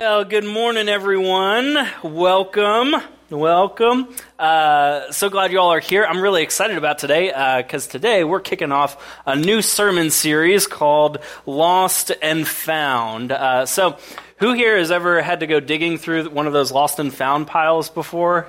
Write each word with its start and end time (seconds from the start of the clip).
Well, 0.00 0.24
good 0.24 0.44
morning, 0.44 0.88
everyone. 0.88 1.76
Welcome. 2.04 2.94
Welcome. 3.30 4.14
Uh, 4.38 5.10
so 5.10 5.28
glad 5.28 5.50
you 5.50 5.58
all 5.58 5.72
are 5.72 5.80
here. 5.80 6.04
I'm 6.04 6.20
really 6.20 6.44
excited 6.44 6.78
about 6.78 6.98
today 6.98 7.26
because 7.60 7.88
uh, 7.88 7.90
today 7.90 8.22
we're 8.22 8.38
kicking 8.38 8.70
off 8.70 9.04
a 9.26 9.34
new 9.34 9.60
sermon 9.60 10.10
series 10.10 10.68
called 10.68 11.18
Lost 11.46 12.12
and 12.22 12.46
Found. 12.46 13.32
Uh, 13.32 13.66
so, 13.66 13.98
who 14.36 14.52
here 14.52 14.78
has 14.78 14.92
ever 14.92 15.20
had 15.20 15.40
to 15.40 15.48
go 15.48 15.58
digging 15.58 15.98
through 15.98 16.30
one 16.30 16.46
of 16.46 16.52
those 16.52 16.70
lost 16.70 17.00
and 17.00 17.12
found 17.12 17.48
piles 17.48 17.90
before? 17.90 18.46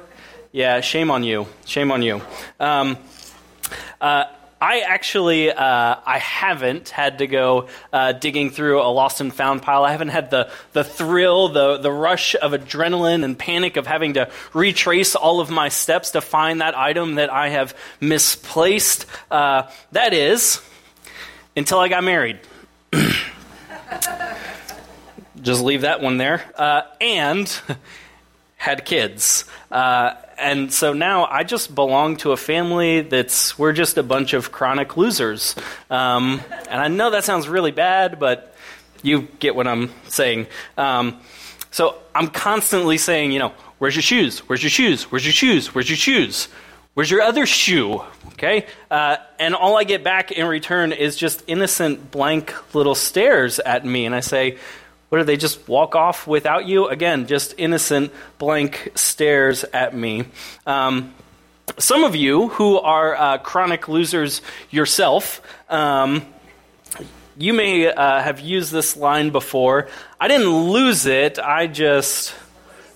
Yeah, 0.51 0.81
shame 0.81 1.09
on 1.09 1.23
you. 1.23 1.47
Shame 1.65 1.91
on 1.91 2.03
you. 2.03 2.21
Um, 2.59 2.95
uh, 3.99 4.25
I 4.61 4.79
actually 4.81 5.51
uh, 5.51 5.95
I 6.05 6.17
haven't 6.17 6.89
had 6.89 7.19
to 7.19 7.27
go 7.27 7.67
uh, 7.93 8.11
digging 8.11 8.49
through 8.49 8.81
a 8.81 8.91
lost 8.91 9.21
and 9.21 9.33
found 9.33 9.61
pile. 9.61 9.85
I 9.85 9.91
haven't 9.91 10.09
had 10.09 10.31
the 10.31 10.51
the 10.73 10.83
thrill, 10.83 11.47
the 11.49 11.77
the 11.77 11.91
rush 11.91 12.35
of 12.35 12.51
adrenaline 12.51 13.23
and 13.23 13.39
panic 13.39 13.77
of 13.77 13.87
having 13.87 14.15
to 14.15 14.29
retrace 14.53 15.15
all 15.15 15.39
of 15.39 15.49
my 15.49 15.69
steps 15.69 16.11
to 16.11 16.19
find 16.21 16.59
that 16.59 16.77
item 16.77 17.15
that 17.15 17.31
I 17.31 17.49
have 17.49 17.73
misplaced. 18.01 19.05
Uh, 19.31 19.71
that 19.93 20.13
is 20.13 20.61
until 21.55 21.79
I 21.79 21.87
got 21.87 22.03
married. 22.03 22.39
Just 25.41 25.63
leave 25.63 25.81
that 25.81 26.01
one 26.01 26.17
there. 26.17 26.43
Uh, 26.55 26.81
and 26.99 27.61
had 28.57 28.83
kids. 28.83 29.45
Uh, 29.71 30.15
and 30.39 30.73
so 30.73 30.93
now 30.93 31.25
I 31.25 31.43
just 31.43 31.73
belong 31.73 32.17
to 32.17 32.31
a 32.31 32.37
family 32.37 33.01
that's, 33.01 33.57
we're 33.59 33.73
just 33.73 33.97
a 33.97 34.03
bunch 34.03 34.33
of 34.33 34.51
chronic 34.51 34.97
losers. 34.97 35.55
Um, 35.89 36.41
and 36.69 36.81
I 36.81 36.87
know 36.87 37.11
that 37.11 37.23
sounds 37.23 37.47
really 37.47 37.71
bad, 37.71 38.19
but 38.19 38.55
you 39.03 39.27
get 39.39 39.55
what 39.55 39.67
I'm 39.67 39.91
saying. 40.07 40.47
Um, 40.77 41.19
so 41.71 41.95
I'm 42.15 42.27
constantly 42.27 42.97
saying, 42.97 43.31
you 43.31 43.39
know, 43.39 43.53
where's 43.77 43.95
your 43.95 44.03
shoes? 44.03 44.39
Where's 44.39 44.63
your 44.63 44.69
shoes? 44.69 45.03
Where's 45.11 45.25
your 45.25 45.33
shoes? 45.33 45.73
Where's 45.73 45.89
your 45.89 45.97
shoes? 45.97 46.47
Where's 46.93 47.11
your 47.11 47.21
other 47.21 47.45
shoe? 47.45 48.01
Okay? 48.33 48.65
Uh, 48.89 49.17
and 49.39 49.55
all 49.55 49.77
I 49.77 49.83
get 49.83 50.03
back 50.03 50.31
in 50.31 50.47
return 50.47 50.91
is 50.91 51.15
just 51.15 51.43
innocent, 51.47 52.11
blank 52.11 52.53
little 52.73 52.95
stares 52.95 53.59
at 53.59 53.85
me. 53.85 54.05
And 54.05 54.15
I 54.15 54.19
say, 54.21 54.57
what 55.09 55.17
do 55.17 55.23
they 55.23 55.37
just 55.37 55.67
walk 55.67 55.95
off 55.95 56.27
without 56.27 56.67
you? 56.67 56.87
Again, 56.87 57.25
just 57.27 57.55
innocent, 57.57 58.11
blank 58.37 58.91
stares 58.95 59.63
at 59.65 59.95
me. 59.95 60.25
Um, 60.65 61.13
some 61.77 62.03
of 62.03 62.15
you 62.15 62.49
who 62.49 62.79
are 62.79 63.15
uh, 63.15 63.37
chronic 63.39 63.87
losers 63.87 64.41
yourself, 64.69 65.41
um, 65.69 66.25
you 67.37 67.53
may 67.53 67.87
uh, 67.87 68.21
have 68.21 68.39
used 68.39 68.71
this 68.71 68.97
line 68.97 69.31
before. 69.31 69.87
I 70.19 70.27
didn't 70.27 70.49
lose 70.49 71.05
it, 71.05 71.39
I 71.39 71.67
just 71.67 72.35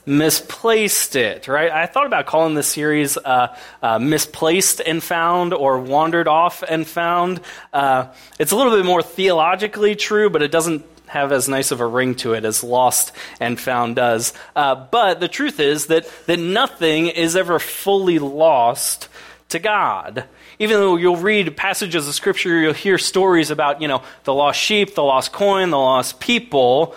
misplaced 0.06 1.16
it, 1.16 1.48
right? 1.48 1.72
I 1.72 1.86
thought 1.86 2.06
about 2.06 2.26
calling 2.26 2.56
this 2.56 2.68
series 2.68 3.18
uh, 3.18 3.56
uh, 3.82 4.00
Misplaced 4.00 4.82
and 4.82 5.02
Found 5.04 5.54
or 5.54 5.80
Wandered 5.80 6.28
Off 6.28 6.62
and 6.62 6.86
Found. 6.88 7.40
Uh, 7.72 8.08
it's 8.38 8.52
a 8.52 8.56
little 8.56 8.76
bit 8.76 8.86
more 8.86 9.02
theologically 9.02 9.96
true, 9.96 10.30
but 10.30 10.42
it 10.42 10.52
doesn't 10.52 10.86
have 11.14 11.32
as 11.32 11.48
nice 11.48 11.72
of 11.72 11.80
a 11.80 11.86
ring 11.86 12.16
to 12.16 12.34
it 12.34 12.44
as 12.44 12.64
Lost 12.64 13.12
and 13.40 13.60
Found 13.60 13.96
does. 13.96 14.34
Uh, 14.56 14.74
but 14.74 15.20
the 15.20 15.28
truth 15.28 15.60
is 15.60 15.88
that, 15.88 16.10
that 16.26 16.40
nothing 16.40 17.08
is 17.08 17.36
ever 17.36 17.60
fully 17.60 18.18
lost 18.18 19.10
to 19.50 19.60
God. 19.60 20.26
Even 20.58 20.78
though 20.78 20.96
you'll 20.96 21.16
read 21.16 21.56
passages 21.56 22.08
of 22.08 22.16
Scripture, 22.16 22.60
you'll 22.60 22.74
hear 22.74 22.98
stories 22.98 23.52
about, 23.52 23.82
you 23.82 23.88
know, 23.88 24.02
the 24.24 24.34
lost 24.34 24.60
sheep, 24.60 24.96
the 24.96 25.04
lost 25.04 25.32
coin, 25.32 25.70
the 25.70 25.78
lost 25.78 26.20
people. 26.20 26.96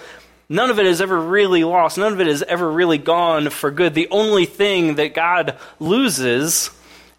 None 0.49 0.71
of 0.71 0.79
it 0.79 0.87
is 0.87 1.01
ever 1.01 1.21
really 1.21 1.65
lost. 1.65 1.99
None 1.99 2.13
of 2.13 2.21
it 2.21 2.29
is 2.29 2.43
ever 2.43 2.71
really 2.71 2.99
gone 2.99 3.51
for 3.51 3.71
good. 3.71 3.93
The 3.93 4.09
only 4.11 4.47
thing 4.47 4.95
that 4.95 5.13
God 5.13 5.59
loses 5.79 6.71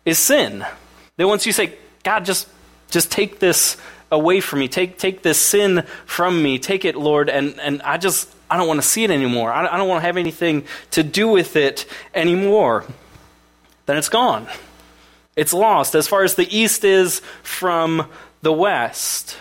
is 0.04 0.18
sin. 0.18 0.66
That 1.18 1.28
once 1.28 1.46
you 1.46 1.52
say, 1.52 1.76
God, 2.04 2.26
just, 2.26 2.48
just 2.90 3.12
take 3.12 3.40
this 3.40 3.78
away 4.12 4.40
from 4.40 4.60
me. 4.60 4.68
Take, 4.68 4.98
take 4.98 5.22
this 5.22 5.40
sin 5.40 5.84
from 6.06 6.42
me. 6.42 6.60
Take 6.60 6.86
it, 6.86 6.96
Lord. 6.96 7.30
And, 7.30 7.60
and 7.60 7.82
I 7.82 7.98
just, 7.98 8.34
I 8.50 8.58
don't 8.58 8.68
want 8.68 8.82
to 8.82 8.88
see 8.88 9.04
it 9.04 9.12
anymore. 9.12 9.52
I, 9.52 9.66
I 9.68 9.78
don't 9.78 9.88
want 9.88 10.02
to 10.02 10.06
have 10.06 10.18
anything 10.18 10.66
to 10.92 11.04
do 11.04 11.28
with 11.28 11.56
it 11.56 11.86
anymore. 12.14 12.86
Then 13.86 13.98
it's 13.98 14.10
gone. 14.10 14.48
It's 15.36 15.54
lost 15.54 15.96
as 15.96 16.08
far 16.08 16.24
as 16.24 16.36
the 16.36 16.58
east 16.58 16.84
is 16.84 17.22
from 17.44 18.10
the 18.42 18.54
west. 18.54 19.38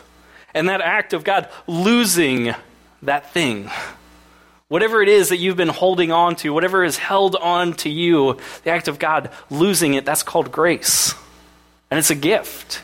And 0.55 0.69
that 0.69 0.81
act 0.81 1.13
of 1.13 1.25
God 1.25 1.49
losing 1.67 2.55
that 3.03 3.33
thing, 3.33 3.71
whatever 4.69 5.03
it 5.03 5.09
is 5.09 5.29
that 5.29 5.37
you've 5.37 5.57
been 5.57 5.69
holding 5.69 6.13
on 6.13 6.37
to, 6.37 6.53
whatever 6.53 6.83
is 6.83 6.97
held 6.97 7.37
on 7.37 7.75
to 7.75 7.89
you, 7.89 8.39
the 8.65 8.71
act 8.71 8.89
of 8.89 8.99
God 8.99 9.31
losing 9.51 9.95
it, 9.95 10.05
that's 10.05 10.23
called 10.23 10.51
grace. 10.51 11.15
And 11.91 11.99
it's 11.99 12.11
a 12.11 12.15
gift. 12.15 12.83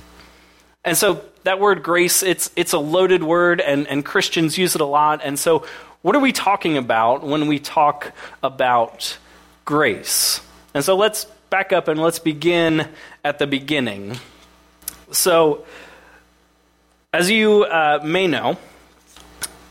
And 0.84 0.96
so 0.96 1.22
that 1.44 1.60
word 1.60 1.82
grace, 1.82 2.22
it's, 2.22 2.50
it's 2.56 2.72
a 2.72 2.78
loaded 2.78 3.22
word, 3.22 3.60
and, 3.60 3.86
and 3.86 4.04
Christians 4.04 4.58
use 4.58 4.74
it 4.74 4.80
a 4.80 4.86
lot. 4.86 5.20
And 5.22 5.38
so, 5.38 5.66
what 6.02 6.16
are 6.16 6.20
we 6.20 6.32
talking 6.32 6.76
about 6.76 7.22
when 7.22 7.46
we 7.46 7.60
talk 7.60 8.12
about 8.42 9.16
grace? 9.64 10.40
And 10.74 10.84
so, 10.84 10.96
let's 10.96 11.26
back 11.50 11.72
up 11.72 11.86
and 11.86 12.00
let's 12.00 12.18
begin 12.18 12.88
at 13.22 13.38
the 13.38 13.46
beginning. 13.46 14.16
So, 15.12 15.64
as 17.12 17.30
you 17.30 17.62
uh, 17.64 18.00
may 18.02 18.26
know, 18.26 18.58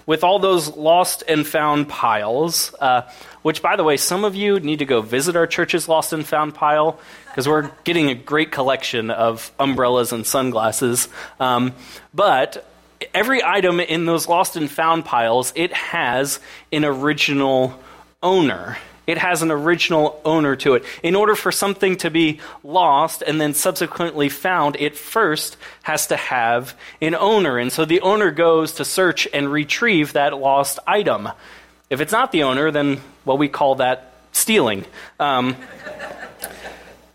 with 0.05 0.23
all 0.23 0.39
those 0.39 0.75
lost 0.75 1.23
and 1.27 1.45
found 1.45 1.89
piles, 1.89 2.73
uh, 2.79 3.01
which, 3.41 3.61
by 3.61 3.75
the 3.75 3.83
way, 3.83 3.97
some 3.97 4.23
of 4.23 4.35
you 4.35 4.59
need 4.59 4.79
to 4.79 4.85
go 4.85 5.01
visit 5.01 5.35
our 5.35 5.47
church's 5.47 5.87
lost 5.87 6.13
and 6.13 6.25
found 6.25 6.53
pile 6.53 6.99
because 7.31 7.47
we're 7.47 7.71
getting 7.85 8.09
a 8.09 8.15
great 8.15 8.51
collection 8.51 9.09
of 9.09 9.51
umbrellas 9.57 10.11
and 10.11 10.27
sunglasses. 10.27 11.07
Um, 11.39 11.73
but 12.13 12.67
every 13.13 13.43
item 13.43 13.79
in 13.79 14.05
those 14.05 14.27
lost 14.27 14.55
and 14.57 14.69
found 14.69 15.05
piles, 15.05 15.53
it 15.55 15.73
has 15.73 16.39
an 16.71 16.85
original 16.85 17.79
owner. 18.21 18.77
It 19.07 19.17
has 19.17 19.41
an 19.41 19.49
original 19.49 20.21
owner 20.23 20.55
to 20.57 20.75
it. 20.75 20.83
In 21.01 21.15
order 21.15 21.35
for 21.35 21.51
something 21.51 21.97
to 21.97 22.09
be 22.09 22.39
lost 22.63 23.23
and 23.23 23.41
then 23.41 23.53
subsequently 23.53 24.29
found, 24.29 24.75
it 24.79 24.95
first 24.95 25.57
has 25.83 26.07
to 26.07 26.15
have 26.15 26.77
an 27.01 27.15
owner. 27.15 27.57
And 27.57 27.71
so 27.71 27.83
the 27.85 28.01
owner 28.01 28.31
goes 28.31 28.73
to 28.73 28.85
search 28.85 29.27
and 29.33 29.51
retrieve 29.51 30.13
that 30.13 30.37
lost 30.37 30.79
item. 30.85 31.29
If 31.89 31.99
it's 31.99 32.11
not 32.11 32.31
the 32.31 32.43
owner, 32.43 32.71
then, 32.71 33.01
well, 33.25 33.37
we 33.37 33.49
call 33.49 33.75
that 33.75 34.13
stealing. 34.31 34.85
Um, 35.19 35.55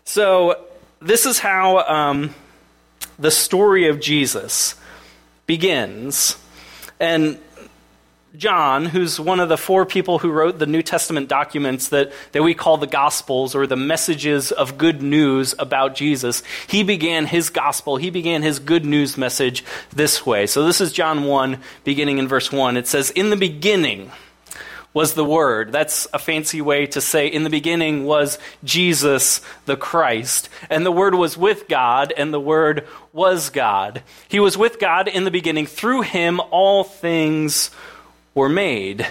so, 0.07 0.65
this 1.01 1.25
is 1.25 1.37
how 1.37 1.79
um, 1.79 2.33
the 3.19 3.29
story 3.29 3.89
of 3.89 3.99
Jesus 3.99 4.75
begins. 5.47 6.37
And 6.97 7.37
John, 8.37 8.85
who's 8.85 9.19
one 9.19 9.41
of 9.41 9.49
the 9.49 9.57
four 9.57 9.85
people 9.85 10.19
who 10.19 10.31
wrote 10.31 10.59
the 10.59 10.65
New 10.65 10.81
Testament 10.81 11.27
documents 11.27 11.89
that, 11.89 12.13
that 12.31 12.41
we 12.41 12.53
call 12.53 12.77
the 12.77 12.87
Gospels 12.87 13.53
or 13.53 13.67
the 13.67 13.75
messages 13.75 14.53
of 14.53 14.77
good 14.77 15.01
news 15.01 15.53
about 15.59 15.93
Jesus, 15.93 16.41
he 16.67 16.83
began 16.83 17.25
his 17.25 17.49
gospel, 17.49 17.97
he 17.97 18.09
began 18.09 18.43
his 18.43 18.59
good 18.59 18.85
news 18.85 19.17
message 19.17 19.61
this 19.91 20.25
way. 20.25 20.47
So 20.47 20.65
this 20.65 20.79
is 20.79 20.93
John 20.93 21.25
1, 21.25 21.59
beginning 21.83 22.17
in 22.17 22.29
verse 22.29 22.49
1. 22.49 22.77
It 22.77 22.87
says, 22.87 23.09
In 23.11 23.29
the 23.29 23.35
beginning, 23.35 24.09
was 24.97 25.13
the 25.13 25.23
Word. 25.23 25.71
That's 25.71 26.07
a 26.11 26.17
fancy 26.17 26.59
way 26.59 26.87
to 26.87 27.01
say 27.01 27.27
in 27.27 27.43
the 27.43 27.51
beginning 27.51 28.05
was 28.05 28.39
Jesus 28.63 29.41
the 29.67 29.77
Christ. 29.77 30.49
And 30.71 30.83
the 30.83 30.91
Word 30.91 31.13
was 31.13 31.37
with 31.37 31.67
God, 31.67 32.11
and 32.17 32.33
the 32.33 32.39
Word 32.39 32.87
was 33.13 33.51
God. 33.51 34.01
He 34.27 34.39
was 34.39 34.57
with 34.57 34.79
God 34.79 35.07
in 35.07 35.23
the 35.23 35.29
beginning. 35.29 35.67
Through 35.67 36.01
him, 36.01 36.41
all 36.49 36.83
things 36.83 37.69
were 38.33 38.49
made. 38.49 39.05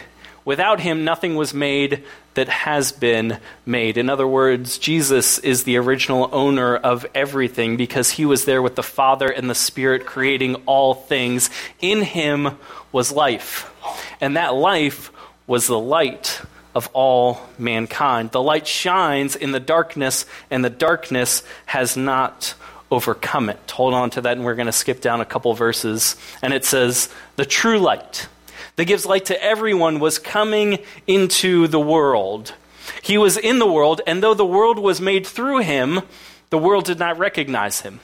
Without 0.44 0.80
him, 0.80 1.04
nothing 1.04 1.36
was 1.36 1.54
made 1.54 2.03
that 2.34 2.48
has 2.48 2.91
been 2.91 3.39
made. 3.65 3.97
In 3.97 4.10
other 4.10 4.27
words, 4.27 4.78
Jesus 4.78 5.39
is 5.39 5.62
the 5.62 5.77
original 5.77 6.28
owner 6.32 6.74
of 6.74 7.06
everything 7.15 7.77
because 7.77 8.10
he 8.10 8.27
was 8.27 8.44
there 8.44 8.60
with 8.60 8.74
the 8.74 8.82
Father 8.82 9.28
and 9.28 9.48
the 9.48 9.54
Spirit 9.54 10.04
creating 10.04 10.56
all 10.66 10.94
things. 10.94 11.48
In 11.80 12.03
him 12.03 12.59
was 12.91 13.12
life. 13.12 13.72
And 14.21 14.36
that 14.36 14.53
life 14.53 15.12
was 15.47 15.66
the 15.66 15.78
light 15.78 16.43
of 16.75 16.89
all 16.93 17.41
mankind. 17.59 18.33
The 18.33 18.43
light 18.43 18.66
shines 18.66 19.37
in 19.37 19.53
the 19.53 19.60
darkness, 19.60 20.27
and 20.51 20.65
the 20.65 20.71
darkness 20.71 21.43
has 21.66 21.97
not 21.97 22.54
overcome 22.91 23.48
it. 23.48 23.71
Hold 23.71 23.95
on 23.95 24.10
to 24.10 24.21
that, 24.22 24.37
and 24.37 24.45
we're 24.45 24.54
going 24.54 24.66
to 24.66 24.72
skip 24.72 25.01
down 25.01 25.21
a 25.21 25.25
couple 25.25 25.54
verses. 25.54 26.16
And 26.43 26.53
it 26.53 26.65
says, 26.65 27.09
The 27.37 27.47
true 27.47 27.78
light 27.78 28.28
that 28.77 28.84
gives 28.84 29.07
light 29.07 29.27
to 29.27 29.43
everyone 29.43 30.01
was 30.01 30.19
coming 30.19 30.78
into 31.07 31.66
the 31.66 31.81
world. 31.81 32.54
He 33.03 33.19
was 33.19 33.37
in 33.37 33.59
the 33.59 33.66
world, 33.66 34.01
and 34.07 34.22
though 34.22 34.34
the 34.34 34.45
world 34.45 34.78
was 34.78 35.01
made 35.01 35.27
through 35.27 35.60
him, 35.60 36.03
the 36.51 36.59
world 36.59 36.84
did 36.84 36.99
not 36.99 37.19
recognize 37.19 37.81
him. 37.81 38.01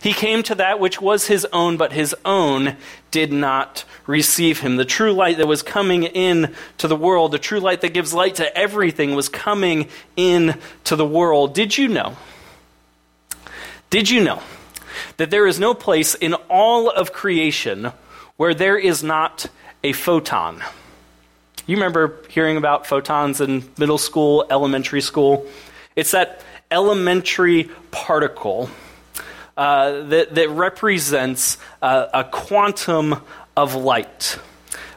He 0.00 0.12
came 0.12 0.42
to 0.44 0.54
that 0.56 0.78
which 0.78 1.00
was 1.00 1.26
his 1.26 1.46
own, 1.52 1.76
but 1.76 1.92
his 1.92 2.14
own 2.24 2.76
did 3.10 3.32
not 3.32 3.84
receive 4.06 4.60
him. 4.60 4.76
The 4.76 4.84
true 4.84 5.12
light 5.12 5.38
that 5.38 5.48
was 5.48 5.62
coming 5.62 6.04
in 6.04 6.54
to 6.78 6.88
the 6.88 6.96
world, 6.96 7.32
the 7.32 7.38
true 7.38 7.60
light 7.60 7.80
that 7.80 7.94
gives 7.94 8.14
light 8.14 8.36
to 8.36 8.56
everything, 8.56 9.14
was 9.14 9.28
coming 9.28 9.88
in 10.16 10.58
to 10.84 10.96
the 10.96 11.06
world. 11.06 11.54
Did 11.54 11.76
you 11.76 11.88
know? 11.88 12.16
Did 13.90 14.08
you 14.10 14.22
know 14.22 14.42
that 15.16 15.30
there 15.30 15.46
is 15.46 15.58
no 15.58 15.74
place 15.74 16.14
in 16.14 16.34
all 16.48 16.90
of 16.90 17.12
creation 17.12 17.92
where 18.36 18.54
there 18.54 18.78
is 18.78 19.02
not 19.02 19.46
a 19.82 19.92
photon? 19.92 20.62
You 21.66 21.76
remember 21.76 22.16
hearing 22.28 22.56
about 22.56 22.86
photons 22.86 23.40
in 23.40 23.68
middle 23.78 23.98
school, 23.98 24.46
elementary 24.50 25.00
school? 25.00 25.46
It's 25.96 26.12
that 26.12 26.42
elementary 26.70 27.64
particle 27.90 28.70
uh, 29.58 30.04
that, 30.04 30.36
that 30.36 30.48
represents 30.50 31.58
uh, 31.82 32.06
a 32.14 32.22
quantum 32.22 33.16
of 33.56 33.74
light. 33.74 34.38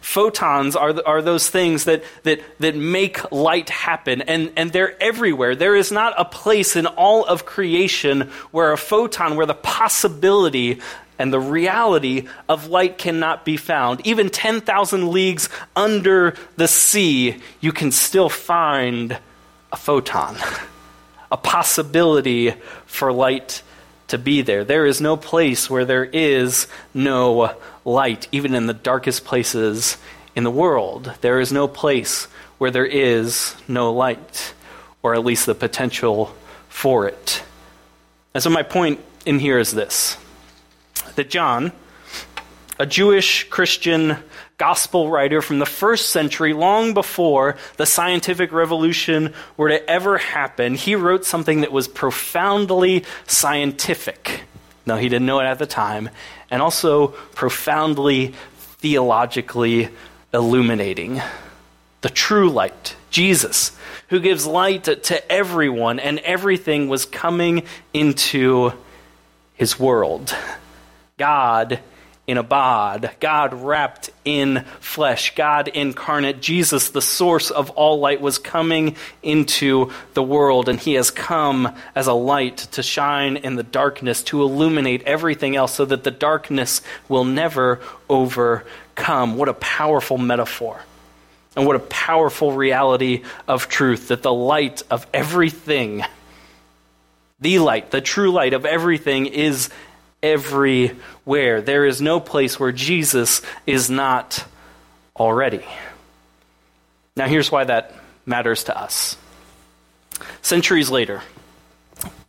Photons 0.01 0.75
are, 0.75 0.93
are 1.03 1.23
those 1.23 1.49
things 1.49 1.85
that, 1.85 2.03
that, 2.21 2.41
that 2.59 2.75
make 2.75 3.31
light 3.31 3.71
happen, 3.71 4.21
and, 4.21 4.51
and 4.55 4.71
they're 4.71 5.01
everywhere. 5.01 5.55
There 5.55 5.75
is 5.75 5.91
not 5.91 6.13
a 6.15 6.25
place 6.25 6.75
in 6.75 6.85
all 6.85 7.25
of 7.25 7.43
creation 7.43 8.29
where 8.51 8.71
a 8.71 8.77
photon, 8.77 9.35
where 9.35 9.47
the 9.47 9.55
possibility 9.55 10.79
and 11.17 11.33
the 11.33 11.39
reality 11.39 12.27
of 12.47 12.67
light 12.67 12.99
cannot 12.99 13.43
be 13.43 13.57
found. 13.57 14.05
Even 14.05 14.29
10,000 14.29 15.09
leagues 15.09 15.49
under 15.75 16.35
the 16.55 16.67
sea, 16.67 17.41
you 17.61 17.71
can 17.71 17.91
still 17.91 18.29
find 18.29 19.17
a 19.71 19.77
photon, 19.77 20.37
a 21.31 21.37
possibility 21.37 22.53
for 22.85 23.11
light 23.11 23.63
to 24.11 24.17
be 24.17 24.41
there. 24.41 24.63
There 24.63 24.85
is 24.85 25.01
no 25.01 25.17
place 25.17 25.69
where 25.69 25.85
there 25.85 26.05
is 26.05 26.67
no 26.93 27.55
light, 27.83 28.27
even 28.31 28.53
in 28.53 28.67
the 28.67 28.73
darkest 28.73 29.25
places 29.25 29.97
in 30.35 30.43
the 30.43 30.51
world. 30.51 31.11
There 31.21 31.39
is 31.39 31.51
no 31.51 31.67
place 31.67 32.25
where 32.57 32.71
there 32.71 32.85
is 32.85 33.55
no 33.67 33.91
light, 33.91 34.53
or 35.01 35.15
at 35.15 35.25
least 35.25 35.45
the 35.45 35.55
potential 35.55 36.35
for 36.69 37.07
it. 37.07 37.43
And 38.33 38.43
so, 38.43 38.49
my 38.49 38.63
point 38.63 38.99
in 39.25 39.39
here 39.39 39.57
is 39.57 39.71
this 39.71 40.17
that 41.15 41.29
John, 41.29 41.71
a 42.79 42.85
Jewish 42.85 43.49
Christian 43.49 44.17
gospel 44.61 45.09
writer 45.09 45.41
from 45.41 45.57
the 45.57 45.65
first 45.65 46.09
century, 46.09 46.53
long 46.53 46.93
before 46.93 47.57
the 47.77 47.85
scientific 47.87 48.51
revolution 48.51 49.33
were 49.57 49.69
to 49.69 49.89
ever 49.89 50.19
happen, 50.19 50.75
he 50.75 50.93
wrote 50.93 51.25
something 51.25 51.61
that 51.61 51.71
was 51.71 51.87
profoundly 51.87 53.03
scientific. 53.25 54.43
No, 54.85 54.97
he 54.97 55.09
didn't 55.09 55.25
know 55.25 55.39
it 55.39 55.45
at 55.45 55.57
the 55.57 55.65
time, 55.65 56.11
and 56.51 56.61
also 56.61 57.07
profoundly 57.33 58.35
theologically 58.77 59.89
illuminating. 60.31 61.23
The 62.01 62.11
true 62.11 62.51
light, 62.51 62.95
Jesus, 63.09 63.75
who 64.09 64.19
gives 64.19 64.45
light 64.45 64.83
to 64.83 65.31
everyone, 65.31 65.99
and 65.99 66.19
everything 66.19 66.87
was 66.87 67.07
coming 67.07 67.63
into 67.95 68.73
his 69.55 69.79
world. 69.79 70.35
God 71.17 71.79
in 72.27 72.37
a 72.37 72.43
bod, 72.43 73.11
God 73.19 73.53
wrapped 73.53 74.11
in 74.23 74.63
flesh, 74.79 75.35
God 75.35 75.67
incarnate, 75.67 76.39
Jesus, 76.39 76.89
the 76.89 77.01
source 77.01 77.49
of 77.49 77.71
all 77.71 77.99
light, 77.99 78.21
was 78.21 78.37
coming 78.37 78.95
into 79.23 79.91
the 80.13 80.23
world, 80.23 80.69
and 80.69 80.79
he 80.79 80.93
has 80.93 81.09
come 81.09 81.75
as 81.95 82.07
a 82.07 82.13
light 82.13 82.57
to 82.57 82.83
shine 82.83 83.37
in 83.37 83.55
the 83.55 83.63
darkness, 83.63 84.23
to 84.23 84.43
illuminate 84.43 85.01
everything 85.03 85.55
else, 85.55 85.73
so 85.73 85.83
that 85.83 86.03
the 86.03 86.11
darkness 86.11 86.81
will 87.09 87.25
never 87.25 87.79
overcome. 88.07 89.35
What 89.35 89.49
a 89.49 89.53
powerful 89.55 90.17
metaphor. 90.17 90.79
And 91.55 91.65
what 91.65 91.75
a 91.75 91.79
powerful 91.79 92.53
reality 92.53 93.23
of 93.47 93.67
truth 93.67 94.07
that 94.07 94.21
the 94.21 94.33
light 94.33 94.83
of 94.89 95.05
everything, 95.13 96.05
the 97.41 97.59
light, 97.59 97.91
the 97.91 97.99
true 97.99 98.31
light 98.31 98.53
of 98.53 98.65
everything, 98.65 99.25
is 99.25 99.69
everywhere. 100.23 101.61
There 101.61 101.85
is 101.85 102.01
no 102.01 102.19
place 102.19 102.59
where 102.59 102.71
Jesus 102.71 103.41
is 103.65 103.89
not 103.89 104.45
already. 105.15 105.65
Now, 107.15 107.27
here's 107.27 107.51
why 107.51 107.63
that 107.65 107.93
matters 108.25 108.65
to 108.65 108.77
us. 108.77 109.17
Centuries 110.41 110.89
later, 110.89 111.21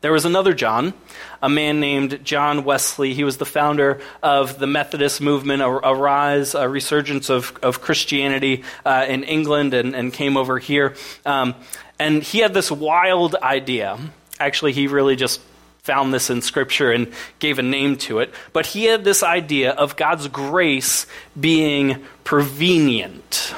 there 0.01 0.13
was 0.13 0.25
another 0.25 0.53
John, 0.53 0.95
a 1.41 1.49
man 1.49 1.79
named 1.79 2.25
John 2.25 2.65
Wesley. 2.65 3.15
He 3.15 3.25
was 3.25 3.37
the 3.37 3.47
founder 3.47 4.01
of 4.23 4.59
the 4.59 4.67
Methodist 4.67 5.21
movement, 5.21 5.63
a, 5.63 5.67
a 5.67 5.95
rise, 5.95 6.55
a 6.55 6.69
resurgence 6.69 7.31
of, 7.31 7.57
of 7.63 7.81
Christianity 7.81 8.65
uh, 8.85 9.07
in 9.09 9.23
England, 9.23 9.75
and, 9.75 9.95
and, 9.95 10.13
came 10.13 10.37
over 10.37 10.59
here. 10.59 10.97
Um, 11.25 11.55
and 11.99 12.23
he 12.23 12.41
had 12.41 12.53
this 12.53 12.71
wild 12.71 13.37
idea. 13.37 13.99
Actually, 14.41 14.73
he 14.73 14.89
really 14.89 15.15
just 15.15 15.41
found 15.83 16.15
this 16.15 16.31
in 16.31 16.41
Scripture 16.41 16.93
and 16.93 17.13
gave 17.41 17.59
a 17.59 17.63
name 17.63 17.97
to 17.97 18.21
it. 18.21 18.33
But 18.53 18.67
he 18.67 18.85
had 18.85 19.03
this 19.03 19.25
idea 19.25 19.73
of 19.73 19.97
God's 19.97 20.29
grace 20.29 21.09
being 21.39 22.05
prevenient. 22.23 23.53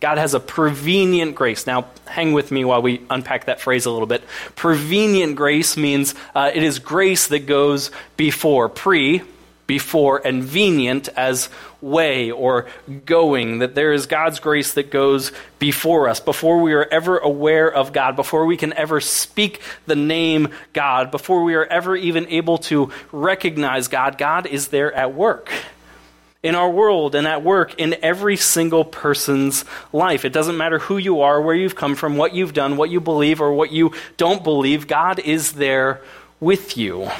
God 0.00 0.18
has 0.18 0.34
a 0.34 0.40
prevenient 0.40 1.36
grace. 1.36 1.68
Now, 1.68 1.86
hang 2.06 2.32
with 2.32 2.50
me 2.50 2.64
while 2.64 2.82
we 2.82 3.02
unpack 3.08 3.44
that 3.44 3.60
phrase 3.60 3.86
a 3.86 3.92
little 3.92 4.08
bit. 4.08 4.24
Prevenient 4.56 5.36
grace 5.36 5.76
means 5.76 6.16
uh, 6.34 6.50
it 6.52 6.64
is 6.64 6.80
grace 6.80 7.28
that 7.28 7.46
goes 7.46 7.92
before. 8.16 8.68
Pre 8.68 9.22
before 9.68 10.20
and 10.26 10.42
venient 10.42 11.08
as 11.16 11.48
way 11.80 12.30
or 12.30 12.66
going, 13.06 13.60
that 13.60 13.74
there 13.74 13.92
is 13.92 14.06
God's 14.06 14.40
grace 14.40 14.74
that 14.74 14.90
goes 14.90 15.32
before 15.58 16.08
us, 16.08 16.20
before 16.20 16.60
we 16.60 16.72
are 16.72 16.86
ever 16.90 17.18
aware 17.18 17.72
of 17.72 17.92
God, 17.92 18.16
before 18.16 18.46
we 18.46 18.56
can 18.56 18.72
ever 18.74 19.00
speak 19.00 19.60
the 19.86 19.96
name 19.96 20.48
God, 20.72 21.10
before 21.10 21.42
we 21.42 21.54
are 21.54 21.64
ever 21.64 21.96
even 21.96 22.26
able 22.28 22.58
to 22.58 22.90
recognize 23.12 23.88
God, 23.88 24.18
God 24.18 24.46
is 24.46 24.68
there 24.68 24.92
at 24.92 25.14
work. 25.14 25.50
In 26.42 26.54
our 26.54 26.70
world 26.70 27.14
and 27.14 27.26
at 27.26 27.44
work 27.44 27.74
in 27.74 27.96
every 28.00 28.36
single 28.36 28.82
person's 28.82 29.66
life. 29.92 30.24
It 30.24 30.32
doesn't 30.32 30.56
matter 30.56 30.78
who 30.78 30.96
you 30.96 31.20
are, 31.20 31.38
where 31.38 31.54
you've 31.54 31.76
come 31.76 31.94
from, 31.94 32.16
what 32.16 32.34
you've 32.34 32.54
done, 32.54 32.78
what 32.78 32.88
you 32.88 32.98
believe, 32.98 33.42
or 33.42 33.52
what 33.52 33.72
you 33.72 33.92
don't 34.16 34.42
believe, 34.42 34.86
God 34.86 35.18
is 35.18 35.52
there 35.52 36.00
with 36.40 36.78
you 36.78 37.10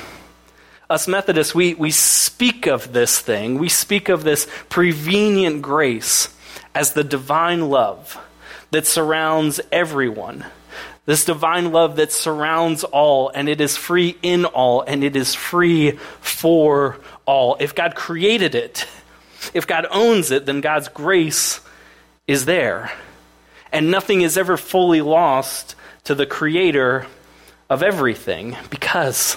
us 0.91 1.07
Methodists, 1.07 1.55
we, 1.55 1.75
we 1.75 1.93
speak 1.93 2.67
of 2.67 2.93
this 2.93 3.21
thing, 3.21 3.59
we 3.59 3.69
speak 3.69 4.09
of 4.09 4.25
this 4.25 4.49
prevenient 4.69 5.63
grace 5.63 6.29
as 6.75 6.93
the 6.93 7.05
divine 7.05 7.71
love 7.71 8.19
that 8.73 8.87
surrounds 8.87 9.61
everyone. 9.71 10.45
This 11.07 11.25
divine 11.25 11.73
love 11.73 11.97
that 11.97 12.13
surrounds 12.13 12.83
all, 12.85 13.31
and 13.31 13.49
it 13.49 13.61
is 13.61 13.77
free 13.77 14.17
in 14.21 14.45
all, 14.45 14.83
and 14.83 15.03
it 15.03 15.15
is 15.17 15.35
free 15.35 15.93
for 16.21 16.99
all. 17.25 17.57
If 17.61 17.75
God 17.75 17.95
created 17.95 18.55
it, 18.55 18.87
if 19.55 19.67
God 19.67 19.87
owns 19.91 20.33
it, 20.33 20.45
then 20.45 20.61
God's 20.61 20.89
grace 20.89 21.61
is 22.27 22.45
there. 22.45 22.93
And 23.73 23.91
nothing 23.91 24.23
is 24.23 24.37
ever 24.37 24.57
fully 24.57 25.03
lost 25.03 25.77
to 26.05 26.15
the 26.17 26.27
creator 26.27 27.07
of 27.69 27.83
everything 27.83 28.57
because 28.69 29.37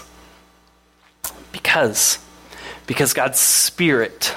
because 1.54 2.20
because 2.86 3.14
God's 3.14 3.40
spirit 3.40 4.36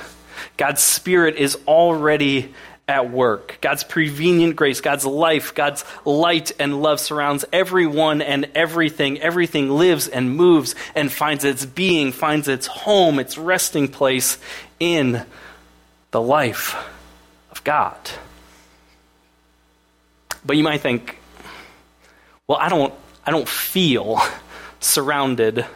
God's 0.57 0.83
spirit 0.83 1.37
is 1.37 1.59
already 1.67 2.55
at 2.89 3.11
work. 3.11 3.59
God's 3.61 3.83
prevenient 3.83 4.55
grace, 4.57 4.81
God's 4.81 5.05
life, 5.05 5.55
God's 5.55 5.85
light 6.05 6.53
and 6.59 6.83
love 6.83 7.01
surrounds 7.01 7.45
everyone 7.53 8.23
and 8.23 8.49
everything. 8.55 9.21
Everything 9.21 9.71
lives 9.71 10.07
and 10.07 10.35
moves 10.37 10.75
and 10.95 11.11
finds 11.11 11.45
its 11.45 11.67
being, 11.67 12.13
finds 12.13 12.49
its 12.49 12.67
home, 12.67 13.19
its 13.19 13.37
resting 13.37 13.89
place 13.89 14.39
in 14.79 15.25
the 16.13 16.21
life 16.21 16.77
of 17.51 17.63
God. 17.65 17.97
But 20.45 20.57
you 20.57 20.63
might 20.63 20.81
think, 20.81 21.19
well, 22.47 22.59
I 22.61 22.69
don't 22.69 22.95
I 23.25 23.33
don't 23.33 23.49
feel 23.49 24.21
surrounded 24.79 25.67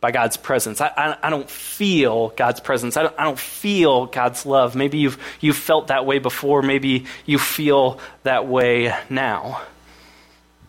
by 0.00 0.12
God's 0.12 0.36
presence. 0.36 0.80
I, 0.80 0.88
I, 0.96 1.16
I, 1.24 1.30
don't 1.30 1.50
feel 1.50 2.28
God's 2.30 2.60
presence. 2.60 2.96
I 2.96 3.02
don't, 3.02 3.14
I 3.18 3.24
don't 3.24 3.38
feel 3.38 4.06
God's 4.06 4.46
love. 4.46 4.76
Maybe 4.76 4.98
you've, 4.98 5.18
you've 5.40 5.56
felt 5.56 5.88
that 5.88 6.06
way 6.06 6.18
before. 6.20 6.62
Maybe 6.62 7.06
you 7.26 7.38
feel 7.38 7.98
that 8.22 8.46
way 8.46 8.94
now. 9.10 9.62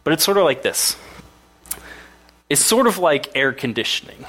But 0.04 0.14
it's 0.14 0.24
sort 0.24 0.38
of 0.38 0.46
like 0.46 0.64
this 0.64 0.96
it's 2.50 2.66
sort 2.66 2.88
of 2.88 2.98
like 2.98 3.36
air 3.36 3.54
conditioning. 3.54 4.26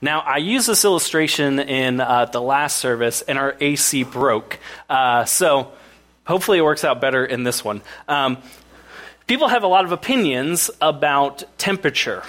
Now, 0.00 0.20
I 0.20 0.38
used 0.38 0.66
this 0.66 0.86
illustration 0.86 1.58
in 1.58 2.00
uh, 2.00 2.24
the 2.24 2.40
last 2.40 2.78
service, 2.78 3.20
and 3.20 3.38
our 3.38 3.54
AC 3.60 4.04
broke. 4.04 4.58
Uh, 4.88 5.26
so 5.26 5.72
hopefully 6.24 6.56
it 6.56 6.62
works 6.62 6.84
out 6.84 7.02
better 7.02 7.22
in 7.22 7.42
this 7.42 7.62
one. 7.62 7.82
Um, 8.08 8.38
people 9.26 9.48
have 9.48 9.62
a 9.62 9.66
lot 9.66 9.84
of 9.84 9.92
opinions 9.92 10.70
about 10.80 11.44
temperature 11.58 12.22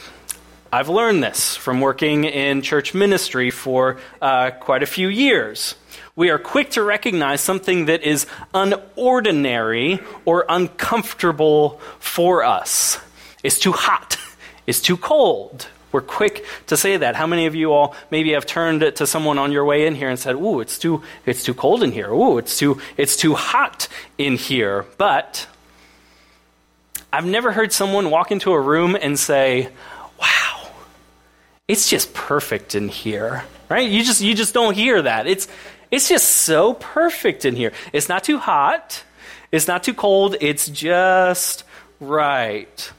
I've 0.74 0.88
learned 0.88 1.22
this 1.22 1.58
from 1.58 1.82
working 1.82 2.24
in 2.24 2.62
church 2.62 2.94
ministry 2.94 3.52
for 3.52 3.98
uh, 4.22 4.52
quite 4.52 4.84
a 4.84 4.86
few 4.86 5.10
years. 5.10 5.76
We 6.16 6.30
are 6.30 6.40
quick 6.40 6.72
to 6.72 6.84
recognize 6.84 7.42
something 7.42 7.86
that 7.86 8.04
is 8.04 8.26
unordinary 8.54 10.02
or 10.24 10.46
uncomfortable 10.48 11.82
for 12.00 12.46
us. 12.46 12.98
It's 13.44 13.60
too 13.60 13.74
hot. 13.74 14.18
It's 14.66 14.80
too 14.80 14.96
cold. 14.96 15.68
We're 15.92 16.00
quick 16.00 16.46
to 16.68 16.78
say 16.78 16.96
that. 16.96 17.16
How 17.16 17.28
many 17.28 17.48
of 17.48 17.56
you 17.56 17.74
all 17.74 17.96
maybe 18.10 18.32
have 18.32 18.46
turned 18.46 18.96
to 18.96 19.06
someone 19.06 19.38
on 19.38 19.52
your 19.52 19.66
way 19.66 19.86
in 19.88 19.96
here 19.96 20.10
and 20.10 20.18
said, 20.18 20.36
"Ooh, 20.36 20.62
it's 20.62 20.78
too 20.78 21.02
it's 21.26 21.44
too 21.44 21.54
cold 21.54 21.84
in 21.84 21.92
here. 21.92 22.10
Ooh, 22.12 22.38
it's 22.38 22.58
too 22.58 22.80
it's 22.96 23.18
too 23.18 23.34
hot 23.34 23.90
in 24.18 24.38
here." 24.38 24.86
But 24.98 25.48
I've 27.12 27.26
never 27.26 27.52
heard 27.52 27.74
someone 27.74 28.10
walk 28.10 28.32
into 28.32 28.54
a 28.54 28.62
room 28.62 28.96
and 28.96 29.20
say, 29.20 29.70
"Wow, 30.18 30.61
it's 31.72 31.90
just 31.90 32.14
perfect 32.14 32.76
in 32.76 32.90
here." 32.90 33.44
Right? 33.70 33.90
You 33.90 34.04
just 34.04 34.22
you 34.22 34.36
just 34.36 34.54
don't 34.54 34.76
hear 34.76 35.02
that. 35.02 35.28
It's 35.28 35.48
it's 35.90 36.08
just 36.08 36.30
so 36.30 36.74
perfect 36.74 37.46
in 37.46 37.56
here. 37.56 37.74
It's 37.94 38.10
not 38.10 38.24
too 38.24 38.38
hot. 38.38 39.04
It's 39.52 39.68
not 39.68 39.84
too 39.84 39.94
cold. 39.94 40.36
It's 40.40 40.70
just 40.70 41.64
right. 42.00 42.92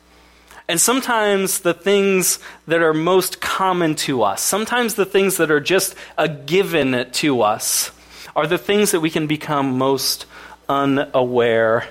And 0.68 0.80
sometimes 0.80 1.60
the 1.60 1.74
things 1.74 2.38
that 2.66 2.82
are 2.82 2.94
most 2.94 3.40
common 3.40 3.94
to 4.06 4.22
us, 4.22 4.40
sometimes 4.40 4.94
the 4.94 5.04
things 5.04 5.36
that 5.38 5.50
are 5.50 5.60
just 5.60 5.94
a 6.16 6.28
given 6.28 7.10
to 7.12 7.42
us, 7.42 7.90
are 8.36 8.46
the 8.46 8.58
things 8.58 8.92
that 8.92 9.00
we 9.00 9.10
can 9.10 9.26
become 9.26 9.76
most 9.76 10.26
unaware 10.68 11.88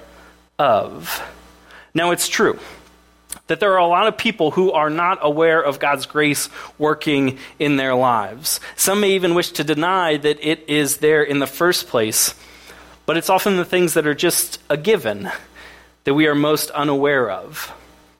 of. 0.57 1.21
Now, 1.93 2.11
it's 2.11 2.27
true 2.27 2.59
that 3.51 3.59
there 3.59 3.73
are 3.73 3.79
a 3.79 3.85
lot 3.85 4.07
of 4.07 4.15
people 4.15 4.49
who 4.49 4.71
are 4.71 4.89
not 4.89 5.19
aware 5.21 5.61
of 5.61 5.77
God's 5.77 6.05
grace 6.05 6.47
working 6.77 7.37
in 7.59 7.75
their 7.75 7.93
lives. 7.93 8.61
Some 8.77 9.01
may 9.01 9.11
even 9.11 9.35
wish 9.35 9.51
to 9.51 9.65
deny 9.65 10.15
that 10.15 10.39
it 10.41 10.69
is 10.69 10.99
there 10.99 11.21
in 11.21 11.39
the 11.39 11.47
first 11.47 11.87
place, 11.87 12.33
but 13.05 13.17
it's 13.17 13.29
often 13.29 13.57
the 13.57 13.65
things 13.65 13.95
that 13.95 14.07
are 14.07 14.13
just 14.13 14.61
a 14.69 14.77
given 14.77 15.29
that 16.05 16.13
we 16.13 16.27
are 16.27 16.33
most 16.33 16.71
unaware 16.71 17.29
of. 17.29 17.73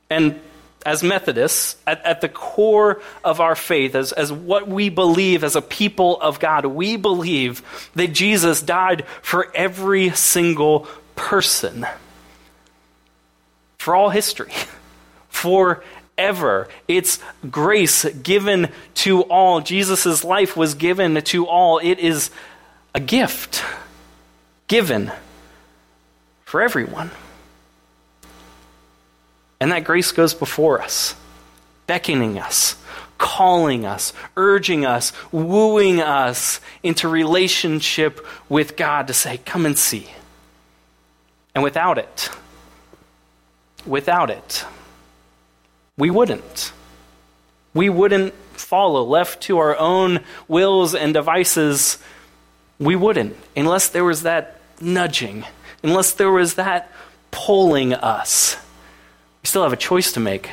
And 0.10 0.38
as 0.86 1.02
Methodists, 1.02 1.78
at, 1.88 2.06
at, 2.06 2.20
the 2.20 2.28
core 2.28 3.02
of 3.24 3.40
our 3.40 3.56
faith, 3.56 3.96
as, 3.96 4.12
as 4.12 4.34
what 4.34 4.68
we 4.68 4.90
believe 4.90 5.46
as 5.46 5.56
a 5.56 5.62
people 5.62 6.20
of 6.20 6.42
God, 6.42 6.66
we 6.66 6.98
believe 6.98 7.62
that 7.96 8.10
Jesus 8.10 8.62
died 8.62 9.06
for 9.22 9.50
every 9.56 10.10
single 10.10 10.90
person, 11.16 11.88
for 13.78 13.96
all 13.96 14.10
history, 14.10 14.52
forever. 15.42 16.68
It's 16.88 17.20
grace 17.50 18.06
given 18.06 18.72
to 18.96 19.24
all. 19.24 19.62
Jesus' 19.62 20.24
life 20.24 20.56
was 20.56 20.76
given 20.76 21.22
to 21.22 21.48
all. 21.48 21.80
It 21.80 22.00
is 22.00 22.30
a 22.94 23.00
gift 23.00 23.64
given 24.68 25.12
for 26.46 26.62
everyone. 26.62 27.12
And 29.60 29.72
that 29.72 29.84
grace 29.84 30.12
goes 30.12 30.34
before 30.34 30.82
us, 30.82 31.16
beckoning 31.88 32.40
us, 32.40 32.76
calling 33.18 33.86
us, 33.86 34.14
urging 34.36 34.86
us, 34.86 35.14
wooing 35.32 36.02
us 36.02 36.60
into 36.82 37.08
relationship 37.08 38.26
with 38.50 38.76
God 38.76 39.08
to 39.08 39.14
say, 39.14 39.38
Come 39.38 39.66
and 39.66 39.78
see. 39.78 40.10
And 41.54 41.64
without 41.64 41.98
it, 41.98 42.30
without 43.86 44.30
it, 44.30 44.66
we 46.02 46.10
wouldn't. 46.10 46.74
We 47.76 47.88
wouldn't 47.88 48.34
follow. 48.54 49.04
Left 49.04 49.40
to 49.42 49.60
our 49.60 49.78
own 49.78 50.22
wills 50.48 50.96
and 50.96 51.14
devices, 51.14 52.00
we 52.80 52.96
wouldn't, 52.96 53.36
unless 53.56 53.90
there 53.90 54.04
was 54.04 54.24
that 54.24 54.60
nudging, 54.82 55.46
unless 55.84 56.14
there 56.14 56.32
was 56.32 56.56
that 56.56 56.92
pulling 57.30 57.94
us. 57.94 58.56
We 59.44 59.48
still 59.48 59.62
have 59.62 59.74
a 59.74 59.78
choice 59.78 60.14
to 60.14 60.20
make. 60.20 60.50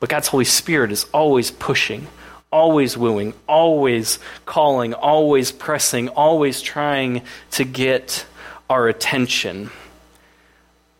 But 0.00 0.08
God's 0.08 0.28
Holy 0.28 0.46
Spirit 0.46 0.90
is 0.90 1.04
always 1.12 1.50
pushing, 1.50 2.06
always 2.50 2.96
wooing, 2.96 3.34
always 3.46 4.20
calling, 4.46 4.94
always 4.94 5.52
pressing, 5.52 6.08
always 6.08 6.62
trying 6.62 7.20
to 7.50 7.64
get 7.64 8.24
our 8.70 8.88
attention. 8.88 9.68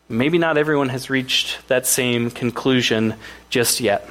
Maybe 0.08 0.38
not 0.38 0.58
everyone 0.58 0.90
has 0.90 1.08
reached 1.08 1.66
that 1.68 1.86
same 1.86 2.30
conclusion 2.30 3.14
just 3.48 3.80
yet. 3.80 4.08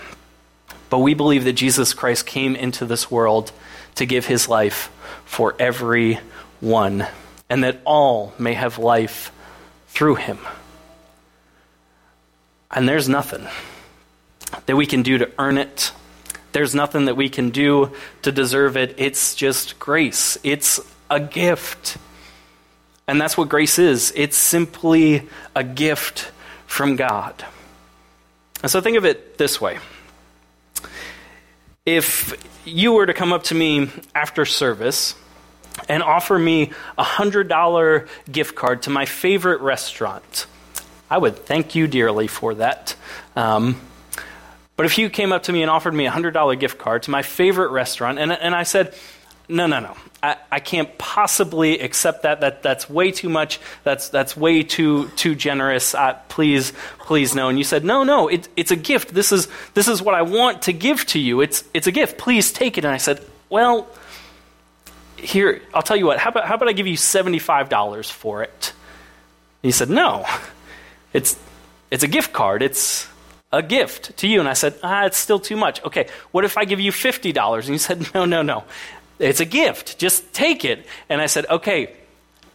But 0.89 0.99
we 0.99 1.13
believe 1.13 1.43
that 1.43 1.53
Jesus 1.53 1.93
Christ 1.93 2.25
came 2.25 2.55
into 2.55 2.85
this 2.85 3.09
world 3.09 3.51
to 3.95 4.05
give 4.05 4.25
his 4.25 4.47
life 4.47 4.91
for 5.25 5.55
every 5.59 6.19
one, 6.59 7.05
and 7.49 7.63
that 7.63 7.79
all 7.85 8.33
may 8.39 8.53
have 8.53 8.77
life 8.77 9.31
through 9.87 10.15
him. 10.15 10.39
And 12.71 12.89
there's 12.89 13.07
nothing 13.07 13.47
that 14.65 14.75
we 14.75 14.85
can 14.85 15.03
do 15.03 15.19
to 15.19 15.31
earn 15.37 15.57
it. 15.57 15.91
There's 16.53 16.73
nothing 16.73 17.05
that 17.05 17.15
we 17.15 17.29
can 17.29 17.49
do 17.49 17.91
to 18.23 18.31
deserve 18.31 18.77
it. 18.77 18.95
It's 18.97 19.35
just 19.35 19.79
grace. 19.79 20.37
It's 20.43 20.79
a 21.09 21.19
gift. 21.19 21.97
And 23.07 23.19
that's 23.19 23.37
what 23.37 23.49
grace 23.49 23.79
is 23.79 24.13
it's 24.15 24.37
simply 24.37 25.27
a 25.55 25.63
gift 25.63 26.31
from 26.65 26.95
God. 26.95 27.45
And 28.61 28.71
so 28.71 28.79
think 28.81 28.97
of 28.97 29.05
it 29.05 29.37
this 29.37 29.59
way 29.59 29.79
if 31.85 32.33
you 32.65 32.93
were 32.93 33.05
to 33.05 33.13
come 33.13 33.33
up 33.33 33.43
to 33.43 33.55
me 33.55 33.89
after 34.15 34.45
service 34.45 35.15
and 35.89 36.01
offer 36.01 36.37
me 36.39 36.71
a 36.97 37.03
$100 37.03 38.07
gift 38.31 38.55
card 38.55 38.83
to 38.83 38.89
my 38.89 39.05
favorite 39.05 39.59
restaurant, 39.59 40.45
I 41.09 41.17
would 41.17 41.35
thank 41.35 41.75
you 41.75 41.87
dearly 41.87 42.27
for 42.27 42.55
that. 42.55 42.95
Um, 43.35 43.81
but 44.75 44.85
if 44.85 44.97
you 44.97 45.09
came 45.09 45.31
up 45.31 45.43
to 45.43 45.51
me 45.51 45.61
and 45.61 45.69
offered 45.69 45.93
me 45.93 46.07
a 46.07 46.11
$100 46.11 46.59
gift 46.59 46.77
card 46.77 47.03
to 47.03 47.11
my 47.11 47.21
favorite 47.21 47.71
restaurant, 47.71 48.17
and, 48.17 48.31
and 48.31 48.55
I 48.55 48.63
said, 48.63 48.95
no, 49.49 49.67
no, 49.67 49.79
no, 49.79 49.95
I, 50.23 50.37
I 50.49 50.59
can't 50.61 50.97
possibly 50.97 51.79
accept 51.79 52.23
that. 52.23 52.39
that. 52.41 52.63
That's 52.63 52.89
way 52.89 53.11
too 53.11 53.27
much. 53.27 53.59
That's, 53.83 54.07
that's 54.07 54.37
way 54.37 54.63
too, 54.63 55.09
too 55.09 55.35
generous. 55.35 55.93
Please, 56.29 56.71
please, 56.99 57.35
no. 57.35 57.49
And 57.49 57.57
you 57.57 57.65
said, 57.65 57.83
no, 57.83 58.03
no, 58.03 58.29
it, 58.29 58.47
it's 58.55 58.71
a 58.71 58.77
gift. 58.77 59.13
This 59.13 59.33
is, 59.33 59.49
this 59.73 59.89
is 59.89 60.01
what 60.01 60.15
I 60.15 60.21
want 60.21 60.63
to 60.63 60.73
give 60.73 61.05
to 61.07 61.19
you. 61.19 61.41
It's, 61.41 61.65
it's 61.73 61.87
a 61.87 61.91
gift. 61.91 62.17
Please 62.17 62.53
take 62.53 62.77
it. 62.77 62.85
And 62.85 62.93
I 62.93 62.97
said, 62.97 63.21
well, 63.49 63.87
here, 65.17 65.61
I'll 65.73 65.81
tell 65.81 65.97
you 65.97 66.05
what, 66.05 66.19
how 66.19 66.29
about, 66.29 66.45
how 66.45 66.55
about 66.55 66.69
I 66.69 66.73
give 66.73 66.87
you 66.87 66.97
$75 66.97 68.09
for 68.09 68.43
it? 68.43 68.73
And 69.61 69.67
he 69.67 69.71
said, 69.71 69.89
no. 69.89 70.25
It's, 71.11 71.37
it's 71.91 72.03
a 72.03 72.07
gift 72.07 72.31
card. 72.31 72.61
It's 72.61 73.07
a 73.51 73.61
gift 73.61 74.17
to 74.17 74.27
you. 74.27 74.39
And 74.39 74.47
I 74.47 74.53
said, 74.53 74.79
ah, 74.83 75.05
it's 75.05 75.17
still 75.17 75.39
too 75.39 75.57
much. 75.57 75.83
Okay, 75.83 76.07
what 76.31 76.45
if 76.45 76.57
I 76.57 76.63
give 76.63 76.79
you 76.79 76.91
$50? 76.91 77.55
And 77.55 77.63
he 77.65 77.77
said, 77.77 78.07
no, 78.13 78.23
no, 78.23 78.41
no. 78.41 78.63
It's 79.23 79.39
a 79.39 79.45
gift. 79.45 79.97
Just 79.97 80.33
take 80.33 80.65
it. 80.65 80.85
And 81.09 81.21
I 81.21 81.27
said, 81.27 81.45
okay, 81.49 81.93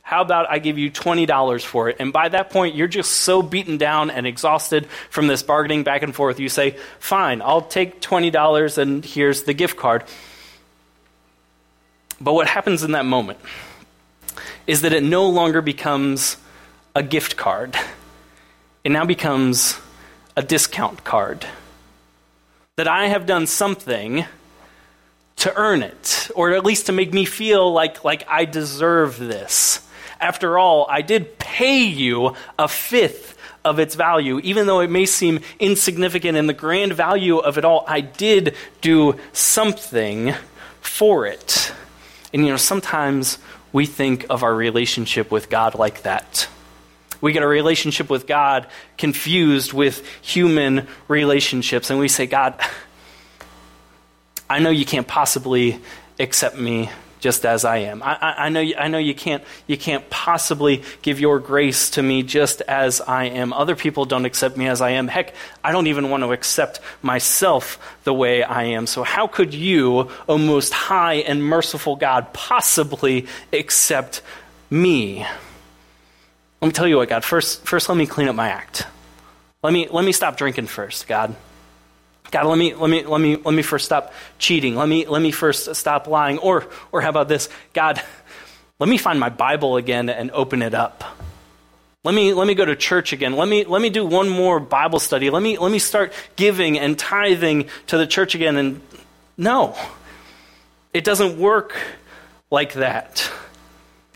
how 0.03 0.23
about 0.23 0.51
I 0.51 0.59
give 0.59 0.79
you 0.79 0.91
$20 0.91 1.65
for 1.65 1.89
it? 1.89 1.97
And 1.99 2.13
by 2.13 2.29
that 2.29 2.51
point, 2.51 2.75
you're 2.75 2.89
just 2.89 3.13
so 3.13 3.43
beaten 3.43 3.79
down 3.79 4.11
and 4.11 4.27
exhausted 4.27 4.87
from 5.11 5.27
this 5.27 5.43
bargaining 5.43 5.83
back 5.83 6.03
and 6.03 6.15
forth. 6.15 6.41
You 6.41 6.49
say, 6.49 6.77
fine, 6.99 7.43
I'll 7.43 7.63
take 7.63 8.01
$20 8.01 8.79
and 8.79 9.05
here's 9.05 9.43
the 9.43 9.55
gift 9.55 9.77
card. 9.77 10.05
But 12.21 12.35
what 12.35 12.49
happens 12.49 12.83
in 12.83 12.93
that 12.93 13.05
moment 13.05 13.39
is 14.67 14.83
that 14.83 14.93
it 14.93 15.03
no 15.03 15.29
longer 15.29 15.63
becomes 15.63 16.37
a 16.95 17.03
gift 17.03 17.37
card 17.37 17.77
it 18.89 18.93
now 18.93 19.05
becomes 19.05 19.79
a 20.35 20.43
discount 20.43 21.05
card. 21.05 21.45
That 22.77 22.89
I 22.89 23.09
have 23.09 23.27
done 23.27 23.47
something 23.47 24.25
to 25.38 25.54
earn 25.57 25.83
it, 25.83 26.30
or 26.35 26.50
at 26.50 26.64
least 26.64 26.87
to 26.87 26.92
make 26.92 27.12
me 27.12 27.25
feel 27.25 27.73
like, 27.73 28.04
like 28.04 28.25
I 28.28 28.45
deserve 28.45 29.18
this. 29.18 29.87
After 30.21 30.59
all, 30.59 30.87
I 30.90 31.02
did 31.02 31.38
pay 31.38 31.85
you 31.85 32.35
a 32.59 32.66
fifth 32.66 33.38
of 33.64 33.78
its 33.78 33.95
value, 33.95 34.40
even 34.42 34.66
though 34.66 34.80
it 34.80 34.90
may 34.90 35.07
seem 35.07 35.40
insignificant 35.61 36.37
in 36.37 36.47
the 36.47 36.52
grand 36.52 36.92
value 36.92 37.38
of 37.38 37.59
it 37.59 37.64
all. 37.64 37.85
I 37.87 38.00
did 38.00 38.57
do 38.80 39.16
something 39.33 40.35
for 40.80 41.26
it. 41.26 41.73
And 42.33 42.45
you 42.45 42.50
know, 42.50 42.57
sometimes 42.57 43.38
we 43.73 43.87
think 43.87 44.26
of 44.30 44.42
our 44.42 44.54
relationship 44.54 45.30
with 45.30 45.50
God 45.50 45.75
like 45.75 46.02
that. 46.02 46.49
We 47.21 47.33
get 47.33 47.42
a 47.42 47.49
relationship 47.49 48.11
with 48.11 48.26
God 48.26 48.68
confused 48.97 49.73
with 49.73 50.07
human 50.23 50.87
relationships, 51.09 51.90
and 51.90 51.99
we 51.99 52.09
say, 52.09 52.26
God, 52.26 52.61
I 54.50 54.59
know 54.61 54.71
you 54.71 54.85
can't 54.85 55.07
possibly 55.07 55.78
accept 56.19 56.59
me 56.59 56.90
just 57.21 57.45
as 57.45 57.64
I 57.64 57.78
am. 57.78 58.02
I, 58.02 58.14
I, 58.14 58.35
I, 58.47 58.49
know, 58.49 58.61
you, 58.61 58.75
I 58.76 58.88
know 58.88 58.99
you, 58.99 59.14
can't, 59.14 59.43
you 59.67 59.76
can't 59.76 60.09
possibly 60.09 60.83
give 61.02 61.21
your 61.21 61.40
grace 61.40 61.90
to 61.90 62.02
me 62.02 62.23
just 62.23 62.61
as 62.62 63.00
I 63.00 63.25
am. 63.25 63.52
Other 63.52 63.76
people 63.76 64.05
don't 64.05 64.25
accept 64.25 64.57
me 64.57 64.69
as 64.69 64.81
I 64.81 64.90
am. 64.90 65.09
Heck, 65.09 65.35
I 65.62 65.73
don't 65.73 65.88
even 65.88 66.11
want 66.11 66.23
to 66.23 66.33
accept 66.33 66.81
myself 67.02 67.78
the 68.05 68.14
way 68.14 68.43
I 68.43 68.64
am. 68.64 68.87
So, 68.87 69.02
how 69.02 69.26
could 69.26 69.55
you, 69.55 70.11
O 70.28 70.38
most 70.38 70.73
high 70.73 71.14
and 71.14 71.45
merciful 71.45 71.97
God, 71.97 72.33
possibly 72.33 73.26
accept 73.52 74.23
me? 74.71 75.26
Let 76.61 76.69
me 76.69 76.73
tell 76.73 76.88
you 76.88 76.97
what, 76.97 77.09
God. 77.09 77.25
First, 77.25 77.64
first 77.64 77.88
let 77.88 77.97
me 77.97 78.07
clean 78.07 78.28
up 78.28 78.35
my 78.35 78.49
act. 78.49 78.87
Let 79.62 79.73
me, 79.73 79.88
let 79.90 80.05
me 80.05 80.12
stop 80.12 80.37
drinking 80.37 80.67
first, 80.67 81.09
God. 81.09 81.35
God, 82.31 82.47
let 82.47 82.59
me, 82.59 82.75
let 82.75 82.91
me, 82.91 83.05
let 83.05 83.21
me, 83.21 83.37
let 83.37 83.55
me 83.55 83.63
first 83.63 83.87
stop 83.87 84.13
cheating. 84.39 84.77
Let 84.77 84.89
me, 84.89 85.07
let 85.07 85.23
me 85.23 85.31
first 85.31 85.75
stop 85.75 86.07
lying. 86.07 86.39
Or, 86.39 86.67
or 86.93 87.01
how 87.01 87.09
about 87.09 87.29
this? 87.29 87.49
God, 87.73 88.03
let 88.79 88.89
me 88.89 88.99
find 88.99 89.19
my 89.19 89.31
Bible 89.31 89.77
again 89.77 90.09
and 90.09 90.31
open 90.33 90.63
it 90.63 90.75
up. 90.75 91.05
Let 92.05 92.15
me, 92.15 92.33
let 92.33 92.47
me 92.47 92.55
go 92.55 92.65
to 92.65 92.77
church 92.77 93.13
again. 93.13 93.35
Let 93.35 93.49
me, 93.49 93.65
let 93.65 93.83
me 93.83 93.91
do 93.91 94.05
one 94.05 94.29
more 94.29 94.61
Bible 94.61 95.01
study. 95.01 95.31
Let 95.31 95.43
me, 95.43 95.59
let 95.59 95.73
me 95.73 95.79
start 95.79 96.13
giving 96.37 96.79
and 96.79 96.99
tithing 96.99 97.69
to 97.89 97.99
the 97.99 98.07
church 98.07 98.35
again. 98.35 98.57
And 98.57 98.81
no, 99.37 99.77
it 100.95 101.05
doesn't 101.05 101.39
work 101.39 101.77
like 102.51 102.75
that. 102.75 103.31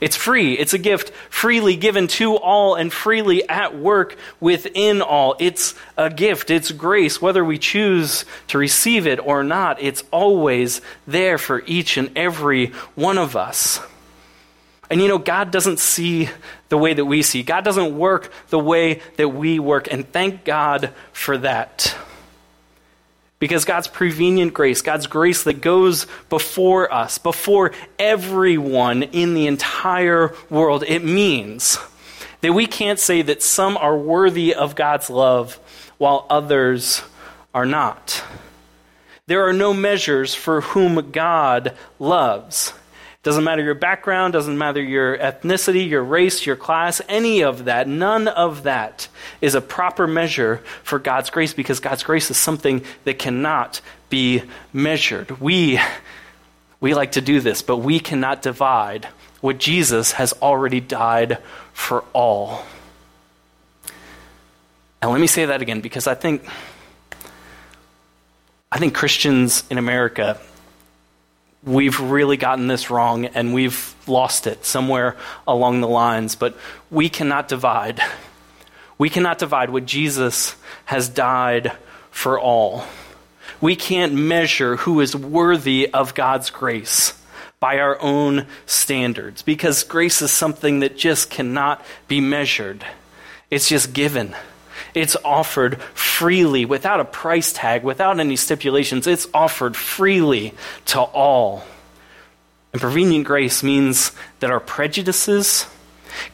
It's 0.02 0.16
free. 0.16 0.54
It's 0.54 0.74
a 0.74 0.78
gift 0.78 1.10
freely 1.30 1.76
given 1.76 2.08
to 2.08 2.34
all 2.34 2.74
and 2.74 2.92
freely 2.92 3.48
at 3.48 3.78
work 3.78 4.16
within 4.40 5.00
all. 5.00 5.36
It's 5.38 5.76
a 5.96 6.10
gift. 6.10 6.50
It's 6.50 6.72
grace. 6.72 7.22
Whether 7.22 7.44
we 7.44 7.56
choose 7.56 8.24
to 8.48 8.58
receive 8.58 9.06
it 9.06 9.20
or 9.20 9.44
not, 9.44 9.80
it's 9.80 10.02
always 10.10 10.80
there 11.06 11.38
for 11.38 11.62
each 11.66 11.98
and 11.98 12.10
every 12.18 12.72
one 12.96 13.16
of 13.16 13.36
us. 13.36 13.78
And 14.90 15.00
you 15.00 15.06
know, 15.06 15.18
God 15.18 15.52
doesn't 15.52 15.78
see 15.78 16.28
the 16.68 16.78
way 16.78 16.94
that 16.94 17.04
we 17.04 17.22
see, 17.22 17.44
God 17.44 17.62
doesn't 17.62 17.96
work 17.96 18.32
the 18.48 18.58
way 18.58 19.02
that 19.18 19.28
we 19.28 19.60
work. 19.60 19.86
And 19.88 20.10
thank 20.10 20.44
God 20.44 20.90
for 21.12 21.38
that. 21.38 21.94
Because 23.42 23.64
God's 23.64 23.88
prevenient 23.88 24.54
grace, 24.54 24.82
God's 24.82 25.08
grace 25.08 25.42
that 25.42 25.60
goes 25.60 26.06
before 26.28 26.94
us, 26.94 27.18
before 27.18 27.72
everyone 27.98 29.02
in 29.02 29.34
the 29.34 29.48
entire 29.48 30.32
world, 30.48 30.84
it 30.86 31.02
means 31.02 31.76
that 32.40 32.52
we 32.52 32.68
can't 32.68 33.00
say 33.00 33.20
that 33.20 33.42
some 33.42 33.76
are 33.76 33.98
worthy 33.98 34.54
of 34.54 34.76
God's 34.76 35.10
love 35.10 35.58
while 35.98 36.24
others 36.30 37.02
are 37.52 37.66
not. 37.66 38.22
There 39.26 39.44
are 39.44 39.52
no 39.52 39.74
measures 39.74 40.36
for 40.36 40.60
whom 40.60 41.10
God 41.10 41.76
loves. 41.98 42.72
Doesn't 43.22 43.44
matter 43.44 43.62
your 43.62 43.74
background, 43.74 44.32
doesn't 44.32 44.58
matter 44.58 44.82
your 44.82 45.16
ethnicity, 45.16 45.88
your 45.88 46.02
race, 46.02 46.44
your 46.44 46.56
class, 46.56 47.00
any 47.08 47.42
of 47.42 47.66
that. 47.66 47.86
None 47.86 48.26
of 48.26 48.64
that 48.64 49.06
is 49.40 49.54
a 49.54 49.60
proper 49.60 50.08
measure 50.08 50.56
for 50.82 50.98
God's 50.98 51.30
grace 51.30 51.54
because 51.54 51.78
God's 51.78 52.02
grace 52.02 52.30
is 52.32 52.36
something 52.36 52.84
that 53.04 53.20
cannot 53.20 53.80
be 54.10 54.42
measured. 54.72 55.40
We, 55.40 55.78
we 56.80 56.94
like 56.94 57.12
to 57.12 57.20
do 57.20 57.40
this, 57.40 57.62
but 57.62 57.76
we 57.76 58.00
cannot 58.00 58.42
divide 58.42 59.06
what 59.40 59.58
Jesus 59.58 60.12
has 60.12 60.32
already 60.42 60.80
died 60.80 61.38
for 61.72 62.02
all. 62.12 62.64
And 65.00 65.12
let 65.12 65.20
me 65.20 65.28
say 65.28 65.46
that 65.46 65.62
again 65.62 65.80
because 65.80 66.08
I 66.08 66.14
think 66.14 66.44
I 68.70 68.78
think 68.78 68.94
Christians 68.94 69.64
in 69.68 69.76
America 69.76 70.40
we've 71.64 72.00
really 72.00 72.36
gotten 72.36 72.66
this 72.66 72.90
wrong 72.90 73.26
and 73.26 73.54
we've 73.54 73.94
lost 74.06 74.46
it 74.46 74.64
somewhere 74.64 75.16
along 75.46 75.80
the 75.80 75.88
lines, 75.88 76.34
but 76.34 76.56
we 76.90 77.08
cannot 77.08 77.48
divide. 77.48 78.00
We 78.98 79.10
cannot 79.10 79.38
divide 79.38 79.70
what 79.70 79.86
Jesus 79.86 80.56
has 80.86 81.08
died 81.08 81.72
for 82.10 82.38
all. 82.38 82.84
We 83.60 83.76
can't 83.76 84.12
measure 84.12 84.76
who 84.76 85.00
is 85.00 85.14
worthy 85.14 85.92
of 85.92 86.14
God's 86.14 86.50
grace 86.50 87.18
by 87.60 87.78
our 87.78 88.00
own 88.00 88.46
standards 88.66 89.42
because 89.42 89.84
grace 89.84 90.20
is 90.20 90.32
something 90.32 90.80
that 90.80 90.96
just 90.96 91.30
cannot 91.30 91.84
be 92.08 92.20
measured. 92.20 92.84
It's 93.50 93.68
just 93.68 93.92
given. 93.92 94.34
It's 94.94 95.16
offered 95.24 95.80
freely, 95.94 96.64
without 96.64 97.00
a 97.00 97.04
price 97.04 97.52
tag, 97.52 97.82
without 97.82 98.20
any 98.20 98.36
stipulations. 98.36 99.06
It's 99.06 99.26
offered 99.32 99.76
freely 99.76 100.54
to 100.86 101.00
all. 101.00 101.64
And 102.72 102.80
prevenient 102.80 103.26
grace 103.26 103.62
means 103.62 104.12
that 104.40 104.50
our 104.50 104.60
prejudices 104.60 105.66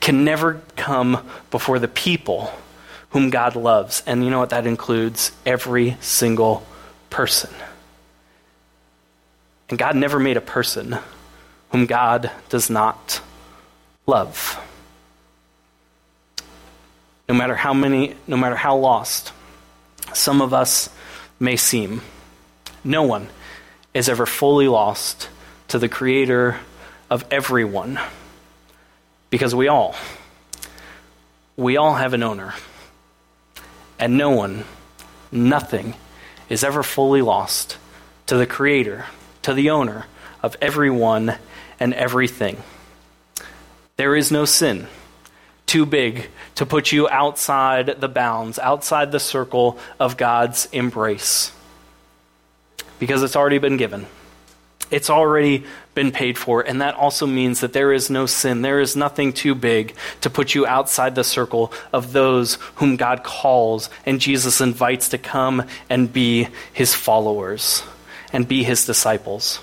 can 0.01 0.25
never 0.25 0.61
come 0.77 1.29
before 1.51 1.79
the 1.79 1.89
people 1.89 2.53
whom 3.11 3.31
God 3.31 3.57
loves. 3.57 4.03
And 4.07 4.25
you 4.25 4.31
know 4.31 4.41
what? 4.41 4.51
That 4.51 4.67
includes 4.67 5.33
every 5.47 5.97
single 6.01 6.67
person. 7.11 7.51
And 9.69 9.79
God 9.79 9.97
never 9.97 10.19
made 10.19 10.37
a 10.37 10.43
person 10.43 10.99
whom 11.71 11.87
God 11.87 12.31
does 12.49 12.71
not 12.71 13.21
love 14.07 14.61
no 17.29 17.35
matter 17.35 17.55
how 17.55 17.75
many, 17.75 18.15
no 18.27 18.37
matter 18.37 18.57
how 18.57 18.77
lost 18.77 19.33
some 20.15 20.41
of 20.41 20.55
us 20.55 20.89
may 21.39 21.57
seem. 21.57 22.01
No 22.83 23.03
one 23.03 23.29
is 23.93 24.09
ever 24.09 24.27
fully 24.27 24.69
lost 24.69 25.29
to 25.69 25.79
the 25.79 25.89
Creator 25.89 26.59
of 27.11 27.25
everyone. 27.31 28.01
Because 29.31 29.55
we 29.55 29.69
all, 29.69 29.95
we 31.57 31.77
all 31.77 31.95
have 31.95 32.15
an 32.15 32.23
owner. 32.23 32.55
And 33.99 34.17
no 34.17 34.31
one, 34.31 34.65
nothing, 35.31 35.95
is 36.49 36.65
ever 36.65 36.83
fully 36.83 37.21
lost 37.21 37.77
to 38.27 38.37
the 38.37 38.47
Creator, 38.47 39.05
to 39.43 39.53
the 39.53 39.71
owner 39.71 40.07
of 40.43 40.57
everyone 40.63 41.35
and 41.79 41.93
everything. 41.93 42.63
There 43.97 44.17
is 44.17 44.33
no 44.33 44.45
sin 44.45 44.87
too 45.69 45.87
big 45.87 46.27
to 46.57 46.67
put 46.67 46.91
you 46.91 47.09
outside 47.09 48.01
the 48.01 48.09
bounds, 48.09 48.59
outside 48.59 49.13
the 49.13 49.21
circle 49.21 49.79
of 50.01 50.17
God's 50.17 50.67
embrace. 50.73 51.53
Because 52.99 53.23
it's 53.23 53.37
already 53.37 53.59
been 53.59 53.77
given. 53.77 54.07
It's 54.91 55.11
already 55.11 55.65
been 55.95 56.13
paid 56.13 56.39
for, 56.39 56.63
and 56.63 56.81
that 56.81 56.95
also 56.95 57.27
means 57.27 57.61
that 57.61 57.75
there 57.75 57.93
is 57.93 58.09
no 58.09 58.25
sin. 58.25 58.63
There 58.63 58.81
is 58.81 58.97
nothing 58.97 59.35
too 59.35 59.55
big 59.55 59.95
to 60.23 60.31
put 60.31 60.55
you 60.55 60.67
outside 60.67 61.15
the 61.15 61.25
circle 61.25 61.73
of 61.93 62.13
those 62.13 62.55
whom 62.77 62.97
God 62.97 63.23
calls 63.23 63.91
and 64.07 64.21
Jesus 64.21 64.61
invites 64.63 65.11
to 65.11 65.19
come 65.19 65.65
and 65.91 66.11
be 66.11 66.49
his 66.73 66.95
followers 66.95 67.83
and 68.33 68.49
be 68.49 68.63
his 68.63 68.87
disciples. 68.87 69.61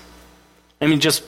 I 0.80 0.86
mean, 0.86 1.00
just 1.00 1.24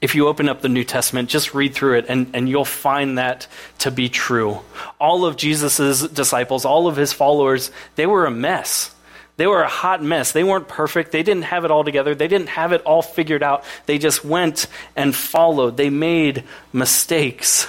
if 0.00 0.14
you 0.14 0.28
open 0.28 0.48
up 0.48 0.62
the 0.62 0.68
New 0.68 0.84
Testament, 0.84 1.28
just 1.28 1.54
read 1.54 1.74
through 1.74 1.98
it 1.98 2.06
and, 2.08 2.30
and 2.34 2.48
you'll 2.48 2.64
find 2.64 3.18
that 3.18 3.46
to 3.78 3.90
be 3.90 4.08
true. 4.08 4.60
All 4.98 5.26
of 5.26 5.36
Jesus' 5.36 6.06
disciples, 6.08 6.64
all 6.64 6.86
of 6.86 6.96
his 6.96 7.12
followers, 7.12 7.70
they 7.96 8.06
were 8.06 8.24
a 8.24 8.30
mess. 8.30 8.94
They 9.36 9.46
were 9.46 9.62
a 9.62 9.68
hot 9.68 10.02
mess. 10.02 10.32
They 10.32 10.44
weren't 10.44 10.68
perfect. 10.68 11.12
They 11.12 11.22
didn't 11.22 11.44
have 11.44 11.64
it 11.64 11.70
all 11.70 11.84
together. 11.84 12.14
They 12.14 12.28
didn't 12.28 12.48
have 12.50 12.72
it 12.72 12.82
all 12.82 13.02
figured 13.02 13.42
out. 13.42 13.64
They 13.86 13.98
just 13.98 14.24
went 14.24 14.66
and 14.96 15.14
followed. 15.14 15.76
They 15.76 15.90
made 15.90 16.44
mistakes. 16.72 17.66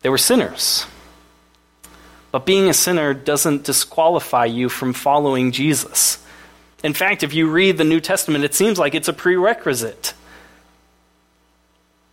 They 0.00 0.08
were 0.08 0.18
sinners. 0.18 0.86
But 2.32 2.44
being 2.44 2.68
a 2.68 2.74
sinner 2.74 3.14
doesn't 3.14 3.64
disqualify 3.64 4.44
you 4.44 4.68
from 4.68 4.92
following 4.92 5.52
Jesus. 5.52 6.22
In 6.86 6.94
fact, 6.94 7.24
if 7.24 7.34
you 7.34 7.50
read 7.50 7.78
the 7.78 7.84
New 7.84 7.98
Testament, 7.98 8.44
it 8.44 8.54
seems 8.54 8.78
like 8.78 8.94
it's 8.94 9.08
a 9.08 9.12
prerequisite. 9.12 10.14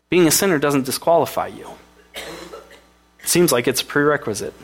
Being 0.10 0.26
a 0.26 0.32
sinner 0.32 0.58
doesn't 0.58 0.88
disqualify 0.88 1.46
you, 1.46 1.70
it 2.16 3.28
seems 3.28 3.52
like 3.52 3.68
it's 3.68 3.84
a 3.84 3.86
prerequisite. 3.86 4.56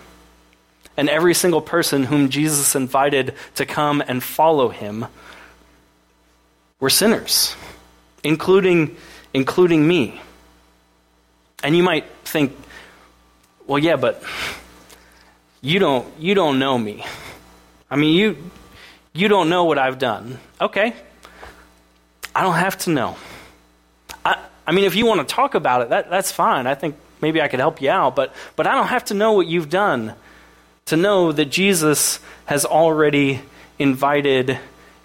And 0.98 1.10
every 1.10 1.36
single 1.36 1.62
person 1.62 2.06
whom 2.06 2.30
Jesus 2.30 2.74
invited 2.74 3.36
to 3.54 3.68
come 3.68 4.02
and 4.02 4.24
follow 4.24 4.70
him 4.70 5.06
were 6.80 6.90
sinners, 6.90 7.56
including, 8.24 8.98
including 9.32 9.88
me. 9.88 10.20
And 11.64 11.78
you 11.78 11.84
might 11.84 12.10
think, 12.26 12.58
well, 13.68 13.78
yeah, 13.78 13.96
but 13.96 14.24
you 15.62 15.78
don't, 15.78 16.08
you 16.20 16.34
don't 16.34 16.58
know 16.58 16.80
me. 16.80 17.06
I 17.92 17.96
mean, 17.96 18.16
you, 18.16 18.52
you 19.14 19.28
don't 19.28 19.50
know 19.50 19.66
what 19.66 19.78
I've 19.78 20.00
done. 20.00 20.40
Okay. 20.60 20.94
I 22.36 22.44
don't 22.44 22.56
have 22.56 22.78
to 22.80 22.92
know. 22.92 23.18
I, 24.24 24.44
I 24.66 24.72
mean, 24.72 24.86
if 24.86 24.96
you 24.96 25.06
want 25.06 25.28
to 25.28 25.36
talk 25.36 25.56
about 25.56 25.82
it, 25.82 25.90
that, 25.90 26.10
that's 26.10 26.32
fine. 26.32 26.68
I 26.68 26.76
think 26.76 26.96
maybe 27.22 27.42
I 27.42 27.48
could 27.48 27.60
help 27.60 27.82
you 27.82 27.90
out, 27.90 28.16
but, 28.16 28.34
but 28.56 28.68
I 28.68 28.76
don't 28.76 28.88
have 28.88 29.06
to 29.06 29.14
know 29.14 29.34
what 29.34 29.48
you've 29.48 29.70
done 29.70 30.14
to 30.86 30.98
know 30.98 31.32
that 31.32 31.46
Jesus 31.46 32.20
has 32.46 32.66
already 32.66 33.42
invited 33.78 34.58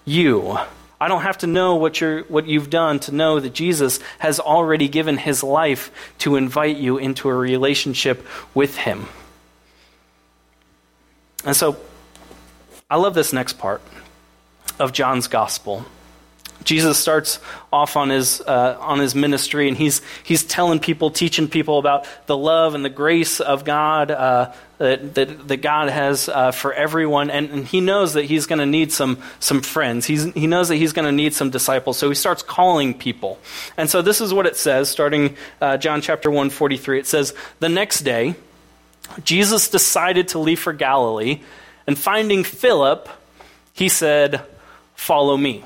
you. 0.04 0.58
I 1.00 1.08
don't 1.08 1.22
have 1.22 1.38
to 1.38 1.46
know 1.46 1.74
what, 1.74 2.00
you're, 2.00 2.22
what 2.24 2.46
you've 2.46 2.70
done 2.70 3.00
to 3.00 3.12
know 3.12 3.38
that 3.38 3.52
Jesus 3.52 4.00
has 4.18 4.40
already 4.40 4.88
given 4.88 5.18
his 5.18 5.42
life 5.42 5.90
to 6.18 6.36
invite 6.36 6.76
you 6.76 6.98
into 6.98 7.28
a 7.28 7.34
relationship 7.34 8.26
with 8.54 8.76
him. 8.76 9.06
And 11.44 11.54
so, 11.54 11.76
I 12.90 12.96
love 12.96 13.14
this 13.14 13.32
next 13.32 13.54
part 13.54 13.80
of 14.78 14.92
John's 14.92 15.26
gospel. 15.26 15.86
Jesus 16.64 16.98
starts 16.98 17.40
off 17.72 17.96
on 17.96 18.10
his 18.10 18.40
uh, 18.40 18.76
on 18.80 18.98
his 18.98 19.14
ministry, 19.14 19.68
and 19.68 19.76
he's 19.76 20.00
he's 20.22 20.44
telling 20.44 20.80
people, 20.80 21.10
teaching 21.10 21.48
people 21.48 21.78
about 21.78 22.06
the 22.26 22.36
love 22.36 22.74
and 22.74 22.84
the 22.84 22.90
grace 22.90 23.40
of 23.40 23.64
God 23.64 24.10
uh, 24.10 24.52
that, 24.78 25.14
that, 25.14 25.48
that 25.48 25.56
God 25.58 25.90
has 25.90 26.28
uh, 26.28 26.52
for 26.52 26.72
everyone, 26.72 27.30
and, 27.30 27.50
and, 27.50 27.66
he 27.66 27.80
knows 27.80 28.14
that 28.14 28.24
he's 28.24 28.46
going 28.46 28.58
to 28.58 28.66
need 28.66 28.92
some 28.92 29.22
some 29.40 29.60
friends. 29.60 30.06
He's, 30.06 30.24
he 30.32 30.46
knows 30.46 30.68
that 30.68 30.76
he's 30.76 30.92
going 30.92 31.06
to 31.06 31.12
need 31.12 31.34
some 31.34 31.50
disciples, 31.50 31.98
so 31.98 32.08
he 32.08 32.14
starts 32.14 32.42
calling 32.42 32.94
people. 32.94 33.38
And 33.76 33.88
so 33.88 34.02
this 34.02 34.20
is 34.20 34.32
what 34.32 34.46
it 34.46 34.56
says, 34.56 34.90
starting 34.90 35.36
uh, 35.60 35.76
John 35.76 36.00
chapter 36.00 36.30
one 36.30 36.50
forty 36.50 36.76
three. 36.76 36.98
It 36.98 37.06
says, 37.06 37.34
"The 37.60 37.68
next 37.68 38.00
day, 38.00 38.36
Jesus 39.22 39.68
decided 39.68 40.28
to 40.28 40.38
leave 40.38 40.60
for 40.60 40.72
Galilee, 40.72 41.40
and 41.86 41.98
finding 41.98 42.44
Philip, 42.44 43.08
he 43.72 43.88
said, 43.88 44.42
"Follow 44.94 45.36
me." 45.36 45.64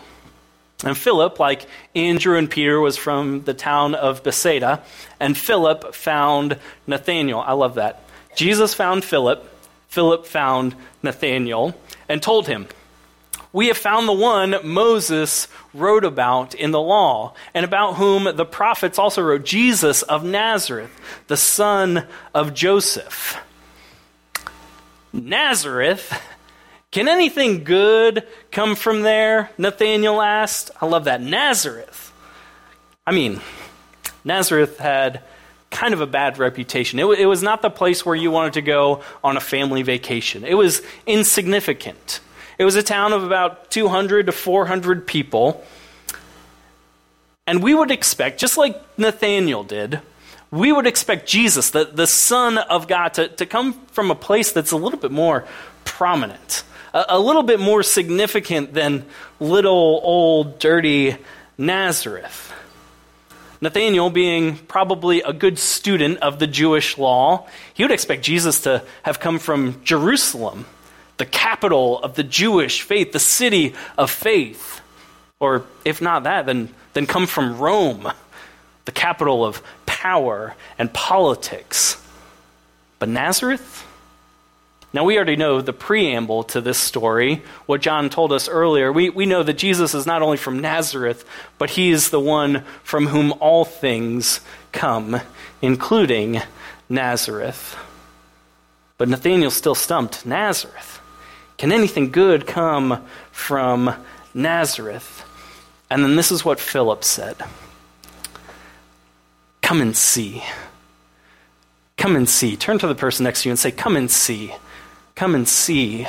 And 0.84 0.96
Philip, 0.96 1.40
like 1.40 1.66
Andrew 1.96 2.36
and 2.38 2.48
Peter, 2.48 2.80
was 2.80 2.96
from 2.96 3.42
the 3.42 3.54
town 3.54 3.94
of 3.96 4.22
Bethsaida, 4.22 4.80
and 5.18 5.36
Philip 5.36 5.94
found 5.94 6.56
Nathanael. 6.86 7.42
I 7.44 7.52
love 7.52 7.74
that. 7.74 8.02
Jesus 8.36 8.74
found 8.74 9.04
Philip, 9.04 9.44
Philip 9.88 10.24
found 10.24 10.76
Nathanael, 11.02 11.74
and 12.08 12.22
told 12.22 12.46
him, 12.46 12.68
We 13.52 13.66
have 13.68 13.78
found 13.78 14.06
the 14.06 14.12
one 14.12 14.54
Moses 14.62 15.48
wrote 15.74 16.04
about 16.04 16.54
in 16.54 16.70
the 16.70 16.80
law, 16.80 17.34
and 17.54 17.64
about 17.64 17.96
whom 17.96 18.36
the 18.36 18.44
prophets 18.44 18.98
also 18.98 19.22
wrote, 19.22 19.44
Jesus 19.44 20.02
of 20.02 20.22
Nazareth, 20.22 20.90
the 21.26 21.36
son 21.36 22.06
of 22.34 22.54
Joseph. 22.54 23.36
Nazareth 25.12 26.12
can 26.90 27.06
anything 27.06 27.64
good 27.64 28.26
come 28.50 28.74
from 28.74 29.02
there? 29.02 29.50
Nathanael 29.58 30.22
asked. 30.22 30.70
I 30.80 30.86
love 30.86 31.04
that. 31.04 31.20
Nazareth. 31.20 32.12
I 33.06 33.12
mean, 33.12 33.40
Nazareth 34.24 34.78
had 34.78 35.22
kind 35.70 35.92
of 35.92 36.00
a 36.00 36.06
bad 36.06 36.38
reputation. 36.38 36.98
It, 36.98 37.04
it, 37.18 37.26
was 37.26 37.42
not 37.42 37.60
the 37.60 37.68
place 37.68 38.06
where 38.06 38.14
you 38.14 38.30
wanted 38.30 38.54
to 38.54 38.62
go 38.62 39.02
on 39.22 39.36
a 39.36 39.40
family 39.40 39.82
vacation, 39.82 40.44
it 40.44 40.54
was 40.54 40.80
insignificant. 41.06 42.20
It 42.56 42.64
was 42.64 42.74
a 42.74 42.82
town 42.82 43.12
of 43.12 43.22
about 43.22 43.70
200 43.70 44.26
to 44.26 44.32
400 44.32 45.06
people. 45.06 45.64
And 47.46 47.62
we 47.62 47.72
would 47.72 47.92
expect, 47.92 48.40
just 48.40 48.58
like 48.58 48.76
Nathanael 48.98 49.62
did, 49.62 50.00
we 50.50 50.72
would 50.72 50.86
expect 50.86 51.28
Jesus, 51.28 51.70
the, 51.70 51.84
the 51.84 52.06
Son 52.06 52.58
of 52.58 52.88
God, 52.88 53.14
to, 53.14 53.28
to 53.28 53.46
come 53.46 53.74
from 53.88 54.10
a 54.10 54.14
place 54.14 54.52
that's 54.52 54.72
a 54.72 54.76
little 54.76 54.98
bit 54.98 55.12
more 55.12 55.44
prominent 55.84 56.64
a, 56.92 57.06
a 57.10 57.18
little 57.18 57.42
bit 57.42 57.60
more 57.60 57.82
significant 57.82 58.74
than 58.74 59.04
little 59.40 60.00
old 60.02 60.58
dirty 60.58 61.16
Nazareth. 61.56 62.52
Nathaniel, 63.60 64.08
being 64.10 64.56
probably 64.56 65.20
a 65.22 65.32
good 65.32 65.58
student 65.58 66.18
of 66.18 66.38
the 66.38 66.46
Jewish 66.46 66.96
law, 66.96 67.48
he 67.74 67.82
would 67.82 67.90
expect 67.90 68.22
Jesus 68.22 68.60
to 68.62 68.84
have 69.02 69.18
come 69.18 69.40
from 69.40 69.82
Jerusalem, 69.82 70.64
the 71.16 71.26
capital 71.26 71.98
of 71.98 72.14
the 72.14 72.22
Jewish 72.22 72.82
faith, 72.82 73.10
the 73.10 73.18
city 73.18 73.74
of 73.96 74.10
faith. 74.10 74.80
Or 75.40 75.64
if 75.84 76.00
not 76.00 76.22
that, 76.22 76.46
then, 76.46 76.72
then 76.92 77.06
come 77.06 77.26
from 77.26 77.58
Rome, 77.58 78.08
the 78.84 78.92
capital 78.92 79.44
of 79.44 79.60
power 80.00 80.54
and 80.78 80.92
politics. 80.92 82.00
But 82.98 83.08
Nazareth? 83.08 83.84
Now, 84.92 85.04
we 85.04 85.16
already 85.16 85.36
know 85.36 85.60
the 85.60 85.72
preamble 85.72 86.44
to 86.44 86.60
this 86.60 86.78
story, 86.78 87.42
what 87.66 87.82
John 87.82 88.08
told 88.08 88.32
us 88.32 88.48
earlier. 88.48 88.92
We, 88.92 89.10
we 89.10 89.26
know 89.26 89.42
that 89.42 89.58
Jesus 89.58 89.94
is 89.94 90.06
not 90.06 90.22
only 90.22 90.36
from 90.36 90.60
Nazareth, 90.60 91.28
but 91.58 91.70
he 91.70 91.90
is 91.90 92.10
the 92.10 92.20
one 92.20 92.62
from 92.84 93.08
whom 93.08 93.32
all 93.40 93.64
things 93.64 94.40
come, 94.72 95.20
including 95.60 96.40
Nazareth. 96.88 97.76
But 98.96 99.08
Nathanael's 99.08 99.54
still 99.54 99.74
stumped. 99.74 100.24
Nazareth. 100.24 101.00
Can 101.58 101.72
anything 101.72 102.10
good 102.10 102.46
come 102.46 103.04
from 103.30 103.94
Nazareth? 104.32 105.24
And 105.90 106.04
then 106.04 106.14
this 106.16 106.30
is 106.30 106.44
what 106.44 106.60
Philip 106.60 107.02
said 107.02 107.36
Come 109.68 109.82
and 109.82 109.94
see. 109.94 110.42
Come 111.98 112.16
and 112.16 112.26
see. 112.26 112.56
Turn 112.56 112.78
to 112.78 112.86
the 112.86 112.94
person 112.94 113.24
next 113.24 113.42
to 113.42 113.50
you 113.50 113.52
and 113.52 113.58
say, 113.58 113.70
Come 113.70 113.96
and 113.96 114.10
see. 114.10 114.54
Come 115.14 115.34
and 115.34 115.46
see. 115.46 116.08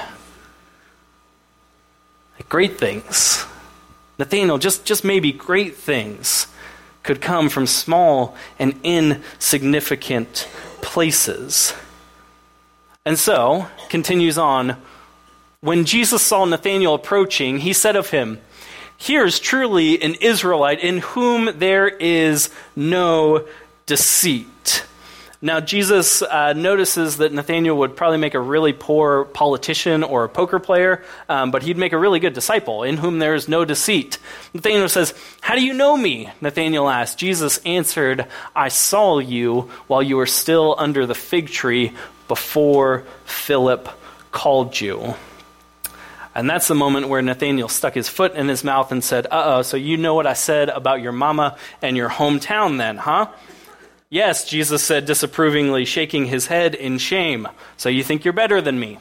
Great 2.47 2.79
things. 2.79 3.45
Nathanael, 4.17 4.59
just, 4.59 4.85
just 4.85 5.03
maybe 5.03 5.33
great 5.33 5.75
things 5.75 6.47
could 7.03 7.19
come 7.19 7.49
from 7.49 7.67
small 7.67 8.33
and 8.59 8.79
insignificant 8.81 10.47
places. 10.81 11.73
And 13.05 13.19
so, 13.19 13.67
continues 13.89 14.37
on, 14.37 14.77
when 15.59 15.83
Jesus 15.83 16.21
saw 16.21 16.45
Nathanael 16.45 16.93
approaching, 16.93 17.57
he 17.57 17.73
said 17.73 17.97
of 17.97 18.11
him, 18.11 18.39
Here 18.99 19.25
is 19.25 19.39
truly 19.39 20.01
an 20.01 20.15
Israelite 20.15 20.81
in 20.81 20.97
whom 20.97 21.57
there 21.57 21.87
is 21.87 22.49
no 22.75 23.47
deceit. 23.85 24.83
Now, 25.41 25.61
Jesus 25.61 26.21
uh, 26.21 26.51
notices 26.51 27.17
that 27.17 27.31
Nathanael 27.31 27.77
would 27.77 27.95
probably 27.95 28.17
make 28.17 28.33
a 28.33 28.41
really 28.41 28.73
poor 28.73 29.23
politician 29.23 30.03
or 30.03 30.25
a 30.25 30.29
poker 30.29 30.59
player, 30.59 31.01
um, 31.29 31.49
but 31.49 31.63
he'd 31.63 31.77
make 31.77 31.93
a 31.93 31.97
really 31.97 32.19
good 32.19 32.33
disciple 32.33 32.83
in 32.83 32.97
whom 32.97 33.19
there 33.19 33.35
is 33.35 33.47
no 33.47 33.63
deceit. 33.63 34.19
Nathanael 34.53 34.89
says, 34.89 35.13
How 35.39 35.55
do 35.55 35.63
you 35.63 35.73
know 35.73 35.95
me? 35.95 36.29
Nathanael 36.41 36.89
asked. 36.89 37.17
Jesus 37.17 37.59
answered, 37.59 38.25
I 38.53 38.67
saw 38.67 39.19
you 39.19 39.71
while 39.87 40.03
you 40.03 40.17
were 40.17 40.25
still 40.25 40.75
under 40.77 41.05
the 41.05 41.15
fig 41.15 41.47
tree 41.47 41.93
before 42.27 43.05
Philip 43.23 43.87
called 44.33 44.79
you. 44.79 45.15
And 46.35 46.49
that's 46.49 46.67
the 46.67 46.75
moment 46.75 47.09
where 47.09 47.21
Nathanael 47.21 47.69
stuck 47.69 47.95
his 47.95 48.07
foot 48.07 48.35
in 48.35 48.47
his 48.47 48.63
mouth 48.63 48.91
and 48.91 49.03
said, 49.03 49.25
Uh 49.27 49.43
oh, 49.45 49.61
so 49.61 49.77
you 49.77 49.97
know 49.97 50.13
what 50.13 50.27
I 50.27 50.33
said 50.33 50.69
about 50.69 51.01
your 51.01 51.11
mama 51.11 51.57
and 51.81 51.97
your 51.97 52.09
hometown 52.09 52.77
then, 52.77 52.97
huh? 52.97 53.29
Yes, 54.09 54.47
Jesus 54.49 54.83
said 54.83 55.05
disapprovingly, 55.05 55.85
shaking 55.85 56.25
his 56.25 56.47
head 56.47 56.73
in 56.73 56.97
shame. 56.97 57.47
So 57.77 57.89
you 57.89 58.03
think 58.03 58.25
you're 58.25 58.33
better 58.33 58.61
than 58.61 58.79
me? 58.79 58.97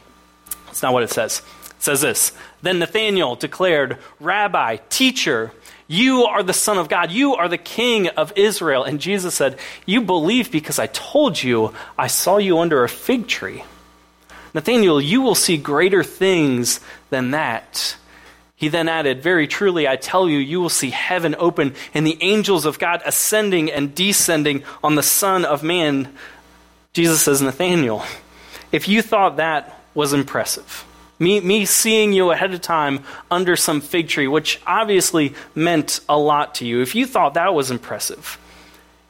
That's 0.67 0.83
not 0.83 0.93
what 0.93 1.03
it 1.03 1.11
says. 1.11 1.43
It 1.77 1.83
says 1.83 2.01
this 2.01 2.33
Then 2.63 2.79
Nathanael 2.79 3.37
declared, 3.37 3.99
Rabbi, 4.21 4.77
teacher, 4.89 5.53
you 5.87 6.25
are 6.25 6.43
the 6.43 6.53
Son 6.53 6.77
of 6.77 6.91
God. 6.91 7.11
You 7.11 7.37
are 7.37 7.49
the 7.49 7.57
King 7.57 8.09
of 8.09 8.35
Israel. 8.37 8.85
And 8.85 9.01
Jesus 9.01 9.35
said, 9.35 9.59
You 9.87 10.03
believe 10.03 10.53
because 10.53 10.79
I 10.79 10.87
told 10.89 11.43
you 11.43 11.73
I 11.97 12.07
saw 12.09 12.37
you 12.37 12.59
under 12.59 12.85
a 12.85 12.89
fig 12.89 13.27
tree. 13.27 13.65
Nathanael, 14.55 15.01
you 15.01 15.21
will 15.21 15.35
see 15.35 15.57
greater 15.57 16.03
things 16.03 16.81
than 17.11 17.33
that. 17.33 17.97
He 18.57 18.69
then 18.69 18.89
added, 18.89 19.23
Very 19.23 19.47
truly, 19.47 19.87
I 19.87 19.97
tell 19.97 20.29
you, 20.29 20.39
you 20.39 20.61
will 20.61 20.69
see 20.69 20.91
heaven 20.91 21.37
open 21.39 21.75
and 21.95 22.07
the 22.07 22.19
angels 22.21 22.67
of 22.67 22.79
God 22.79 23.03
ascending 23.07 23.71
and 23.71 23.95
descending 23.95 24.65
on 24.83 24.97
the 24.97 25.03
Son 25.03 25.45
of 25.45 25.63
Man. 25.63 26.13
Jesus 26.93 27.23
says, 27.23 27.41
Nathanael, 27.41 28.05
if 28.73 28.89
you 28.89 29.01
thought 29.01 29.37
that 29.37 29.81
was 29.95 30.13
impressive, 30.13 30.85
me, 31.21 31.41
me 31.41 31.65
seeing 31.65 32.13
you 32.13 32.31
ahead 32.31 32.53
of 32.53 32.61
time 32.61 33.05
under 33.31 33.57
some 33.57 33.81
fig 33.81 34.09
tree, 34.09 34.29
which 34.29 34.61
obviously 34.67 35.35
meant 35.55 36.01
a 36.09 36.19
lot 36.19 36.57
to 36.57 36.67
you, 36.67 36.81
if 36.81 36.95
you 36.95 37.07
thought 37.07 37.35
that 37.35 37.55
was 37.55 37.71
impressive, 37.71 38.39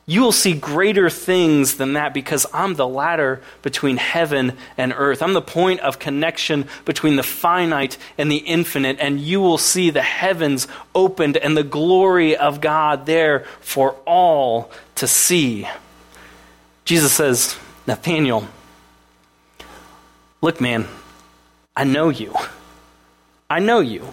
you 0.08 0.22
will 0.22 0.32
see 0.32 0.54
greater 0.54 1.10
things 1.10 1.76
than 1.76 1.92
that 1.92 2.14
because 2.14 2.46
I'm 2.54 2.72
the 2.76 2.88
ladder 2.88 3.42
between 3.60 3.98
heaven 3.98 4.56
and 4.78 4.94
earth. 4.96 5.20
I'm 5.20 5.34
the 5.34 5.42
point 5.42 5.80
of 5.80 5.98
connection 5.98 6.66
between 6.86 7.16
the 7.16 7.22
finite 7.22 7.98
and 8.16 8.32
the 8.32 8.38
infinite, 8.38 8.96
and 9.00 9.20
you 9.20 9.42
will 9.42 9.58
see 9.58 9.90
the 9.90 10.00
heavens 10.00 10.66
opened 10.94 11.36
and 11.36 11.54
the 11.54 11.62
glory 11.62 12.34
of 12.34 12.62
God 12.62 13.04
there 13.04 13.40
for 13.60 13.96
all 14.06 14.70
to 14.94 15.06
see. 15.06 15.68
Jesus 16.86 17.12
says, 17.12 17.58
Nathanael, 17.86 18.48
look, 20.40 20.58
man, 20.58 20.88
I 21.76 21.84
know 21.84 22.08
you. 22.08 22.34
I 23.50 23.58
know 23.58 23.80
you. 23.80 24.08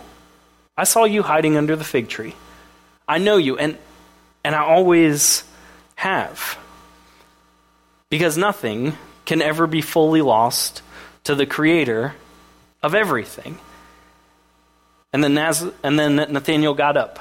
I 0.77 0.83
saw 0.83 1.05
you 1.05 1.23
hiding 1.23 1.55
under 1.55 1.77
the 1.77 1.85
fig 1.85 2.09
tree. 2.09 2.35
I 3.07 3.17
know 3.17 3.37
you, 3.37 3.57
and, 3.57 3.77
and 4.43 4.53
I 4.53 4.59
always 4.59 5.45
have. 5.95 6.57
Because 8.09 8.37
nothing 8.37 8.93
can 9.25 9.41
ever 9.41 9.67
be 9.67 9.81
fully 9.81 10.21
lost 10.21 10.81
to 11.23 11.35
the 11.35 11.45
creator 11.45 12.13
of 12.83 12.93
everything. 12.93 13.57
And 15.11 15.23
then, 15.23 15.33
Naz- 15.33 15.71
and 15.83 15.97
then 15.97 16.15
Nathaniel 16.15 16.73
got 16.73 16.97
up 16.97 17.19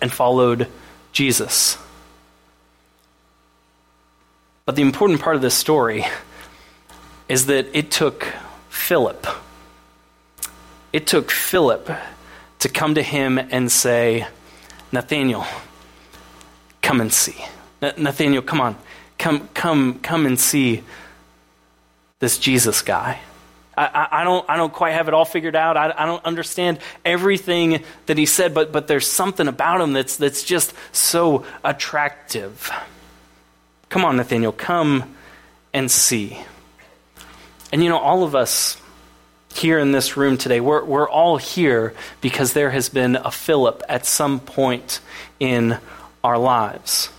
and 0.00 0.12
followed 0.12 0.68
Jesus. 1.12 1.78
But 4.66 4.76
the 4.76 4.82
important 4.82 5.20
part 5.20 5.36
of 5.36 5.42
this 5.42 5.54
story 5.54 6.04
is 7.28 7.46
that 7.46 7.66
it 7.74 7.90
took 7.90 8.26
Philip. 8.68 9.26
It 10.92 11.06
took 11.06 11.30
Philip 11.30 11.90
to 12.60 12.68
come 12.68 12.94
to 12.94 13.02
him 13.02 13.38
and 13.38 13.70
say, 13.70 14.26
Nathaniel, 14.92 15.44
come 16.84 17.00
and 17.00 17.12
see. 17.12 17.34
Nathaniel, 17.80 18.42
come 18.42 18.60
on. 18.60 18.76
Come, 19.18 19.48
come, 19.54 19.98
come 20.00 20.26
and 20.26 20.38
see 20.38 20.84
this 22.20 22.38
Jesus 22.38 22.82
guy. 22.82 23.20
I, 23.76 24.08
I, 24.12 24.24
don't, 24.24 24.48
I 24.48 24.56
don't 24.56 24.72
quite 24.72 24.92
have 24.92 25.08
it 25.08 25.14
all 25.14 25.24
figured 25.24 25.56
out. 25.56 25.76
I, 25.76 25.92
I 25.96 26.06
don't 26.06 26.24
understand 26.24 26.78
everything 27.04 27.82
that 28.06 28.18
he 28.18 28.26
said, 28.26 28.54
but, 28.54 28.70
but 28.70 28.86
there's 28.86 29.06
something 29.06 29.48
about 29.48 29.80
him 29.80 29.94
that's, 29.94 30.18
that's 30.18 30.44
just 30.44 30.74
so 30.92 31.44
attractive. 31.64 32.70
Come 33.88 34.04
on, 34.04 34.16
Nathaniel, 34.16 34.52
come 34.52 35.16
and 35.72 35.90
see. 35.90 36.38
And 37.72 37.82
you 37.82 37.88
know, 37.88 37.98
all 37.98 38.22
of 38.22 38.36
us 38.36 38.80
here 39.54 39.78
in 39.78 39.90
this 39.90 40.16
room 40.16 40.36
today, 40.36 40.60
we're, 40.60 40.84
we're 40.84 41.08
all 41.08 41.38
here 41.38 41.94
because 42.20 42.52
there 42.52 42.70
has 42.70 42.88
been 42.90 43.16
a 43.16 43.30
Philip 43.30 43.82
at 43.88 44.06
some 44.06 44.38
point 44.38 45.00
in 45.40 45.78
our 46.24 46.38
lives. 46.38 47.10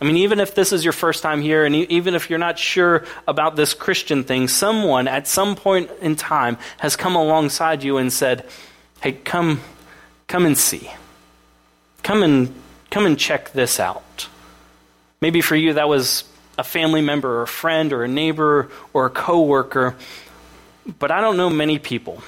I 0.00 0.04
mean, 0.04 0.18
even 0.18 0.40
if 0.40 0.54
this 0.54 0.72
is 0.72 0.84
your 0.84 0.92
first 0.92 1.22
time 1.22 1.40
here, 1.40 1.64
and 1.64 1.74
even 1.74 2.14
if 2.14 2.28
you're 2.28 2.38
not 2.38 2.58
sure 2.58 3.06
about 3.26 3.56
this 3.56 3.72
Christian 3.72 4.24
thing, 4.24 4.46
someone 4.46 5.08
at 5.08 5.26
some 5.26 5.56
point 5.56 5.90
in 6.02 6.16
time 6.16 6.58
has 6.76 6.96
come 6.96 7.16
alongside 7.16 7.82
you 7.82 7.96
and 7.96 8.12
said, 8.12 8.44
"Hey, 9.00 9.12
come, 9.12 9.62
come 10.28 10.44
and 10.44 10.56
see. 10.56 10.90
Come 12.02 12.22
and 12.22 12.54
come 12.90 13.06
and 13.06 13.18
check 13.18 13.52
this 13.52 13.80
out." 13.80 14.28
Maybe 15.22 15.40
for 15.40 15.56
you 15.56 15.72
that 15.72 15.88
was 15.88 16.24
a 16.58 16.64
family 16.64 17.00
member 17.00 17.38
or 17.38 17.42
a 17.42 17.48
friend 17.48 17.90
or 17.94 18.04
a 18.04 18.08
neighbor 18.08 18.68
or 18.92 19.06
a 19.06 19.10
coworker, 19.10 19.96
but 20.98 21.10
I 21.10 21.22
don't 21.22 21.38
know 21.38 21.48
many 21.48 21.78
people 21.78 22.22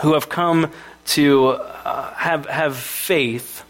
who 0.00 0.14
have 0.14 0.30
come 0.30 0.72
to 1.08 1.48
uh, 1.48 2.14
have 2.14 2.46
have 2.46 2.78
faith 2.78 3.62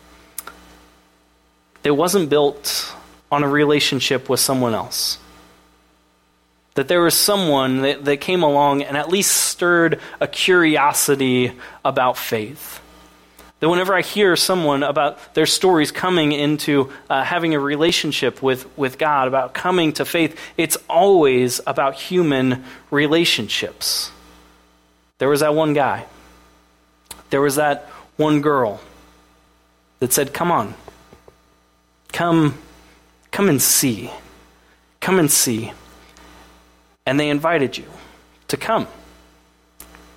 that 1.88 1.94
wasn't 1.94 2.28
built 2.28 2.94
on 3.32 3.42
a 3.42 3.48
relationship 3.48 4.28
with 4.28 4.38
someone 4.40 4.74
else. 4.74 5.16
That 6.74 6.86
there 6.86 7.00
was 7.00 7.14
someone 7.14 7.80
that, 7.80 8.04
that 8.04 8.20
came 8.20 8.42
along 8.42 8.82
and 8.82 8.94
at 8.94 9.08
least 9.08 9.34
stirred 9.34 9.98
a 10.20 10.28
curiosity 10.28 11.52
about 11.86 12.18
faith. 12.18 12.82
That 13.60 13.70
whenever 13.70 13.94
I 13.94 14.02
hear 14.02 14.36
someone 14.36 14.82
about 14.82 15.32
their 15.32 15.46
stories 15.46 15.90
coming 15.90 16.32
into 16.32 16.92
uh, 17.08 17.24
having 17.24 17.54
a 17.54 17.58
relationship 17.58 18.42
with, 18.42 18.68
with 18.76 18.98
God, 18.98 19.26
about 19.26 19.54
coming 19.54 19.94
to 19.94 20.04
faith, 20.04 20.38
it's 20.58 20.76
always 20.90 21.58
about 21.66 21.94
human 21.94 22.64
relationships. 22.90 24.12
There 25.16 25.30
was 25.30 25.40
that 25.40 25.54
one 25.54 25.72
guy, 25.72 26.04
there 27.30 27.40
was 27.40 27.54
that 27.54 27.86
one 28.18 28.42
girl 28.42 28.78
that 30.00 30.12
said, 30.12 30.34
Come 30.34 30.52
on, 30.52 30.74
come 32.12 32.58
Come 33.30 33.48
and 33.48 33.60
see. 33.60 34.10
Come 35.00 35.18
and 35.18 35.30
see. 35.30 35.72
And 37.06 37.18
they 37.18 37.30
invited 37.30 37.78
you 37.78 37.86
to 38.48 38.56
come 38.56 38.86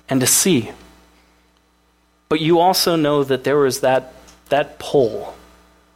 and 0.08 0.20
to 0.20 0.26
see. 0.26 0.70
But 2.28 2.40
you 2.40 2.58
also 2.58 2.96
know 2.96 3.24
that 3.24 3.44
there 3.44 3.58
was 3.58 3.80
that, 3.80 4.12
that 4.48 4.78
pull 4.78 5.34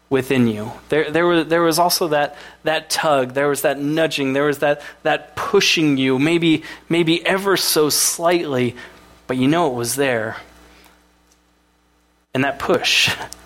within 0.09 0.47
you. 0.47 0.73
There, 0.89 1.11
there, 1.11 1.27
was, 1.27 1.47
there 1.49 1.63
was 1.63 1.79
also 1.79 2.09
that, 2.09 2.37
that 2.63 2.91
tug, 2.91 3.35
there 3.35 3.49
was 3.49 3.63
that 3.63 3.81
nudging, 3.81 4.33
there 4.33 4.45
was 4.45 4.59
that, 4.59 4.83
that 5.03 5.35
pushing 5.35 5.97
you, 5.97 6.19
maybe, 6.19 6.63
maybe 6.89 7.27
ever 7.27 7.57
so 7.57 7.89
slightly, 7.91 8.77
but 9.27 9.37
you 9.37 9.49
know 9.49 9.69
it 9.69 9.75
was 9.75 9.97
there. 9.97 10.37
And 12.33 12.45
that 12.45 12.59
push 12.59 13.13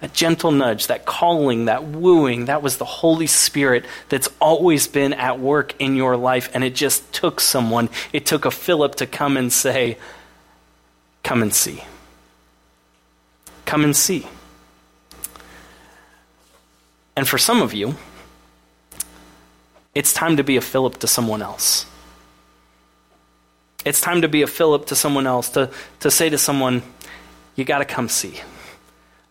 that 0.00 0.12
gentle 0.12 0.52
nudge, 0.52 0.86
that 0.86 1.04
calling, 1.04 1.64
that 1.64 1.84
wooing, 1.84 2.44
that 2.44 2.62
was 2.62 2.76
the 2.76 2.84
Holy 2.84 3.26
Spirit 3.26 3.84
that's 4.08 4.28
always 4.40 4.86
been 4.86 5.12
at 5.12 5.40
work 5.40 5.74
in 5.80 5.96
your 5.96 6.16
life. 6.16 6.50
And 6.54 6.62
it 6.62 6.74
just 6.74 7.12
took 7.12 7.40
someone, 7.40 7.90
it 8.12 8.24
took 8.24 8.44
a 8.44 8.50
Philip 8.50 8.94
to 8.96 9.06
come 9.06 9.36
and 9.36 9.52
say, 9.52 9.98
Come 11.24 11.42
and 11.42 11.52
see. 11.52 11.82
Come 13.66 13.84
and 13.84 13.94
see. 13.94 14.26
And 17.16 17.28
for 17.28 17.36
some 17.36 17.60
of 17.60 17.74
you, 17.74 17.96
it's 19.94 20.12
time 20.12 20.36
to 20.36 20.44
be 20.44 20.56
a 20.56 20.60
Philip 20.60 20.98
to 20.98 21.08
someone 21.08 21.42
else. 21.42 21.84
It's 23.84 24.00
time 24.00 24.22
to 24.22 24.28
be 24.28 24.42
a 24.42 24.46
Philip 24.46 24.86
to 24.86 24.94
someone 24.94 25.26
else, 25.26 25.50
to, 25.50 25.70
to 26.00 26.10
say 26.10 26.30
to 26.30 26.38
someone, 26.38 26.82
You 27.56 27.64
got 27.64 27.78
to 27.78 27.84
come 27.84 28.08
see. 28.08 28.40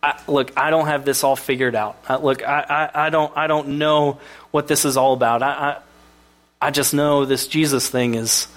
I, 0.02 0.20
look, 0.28 0.58
I 0.58 0.70
don't 0.70 0.88
have 0.88 1.06
this 1.06 1.24
all 1.24 1.36
figured 1.36 1.76
out. 1.76 1.98
Uh, 2.08 2.18
look, 2.18 2.48
I, 2.48 2.90
I, 2.94 3.08
I, 3.08 3.10
don't, 3.10 3.36
I 3.36 3.48
don't 3.48 3.80
know 3.80 4.20
what 4.52 4.68
this 4.68 4.86
is 4.86 4.96
all 4.96 5.14
about. 5.14 5.42
I, 5.42 5.48
I, 5.48 6.68
I 6.68 6.72
just 6.72 6.94
know 6.94 7.26
this 7.26 7.48
Jesus 7.48 7.90
thing 7.90 8.16
is 8.16 8.48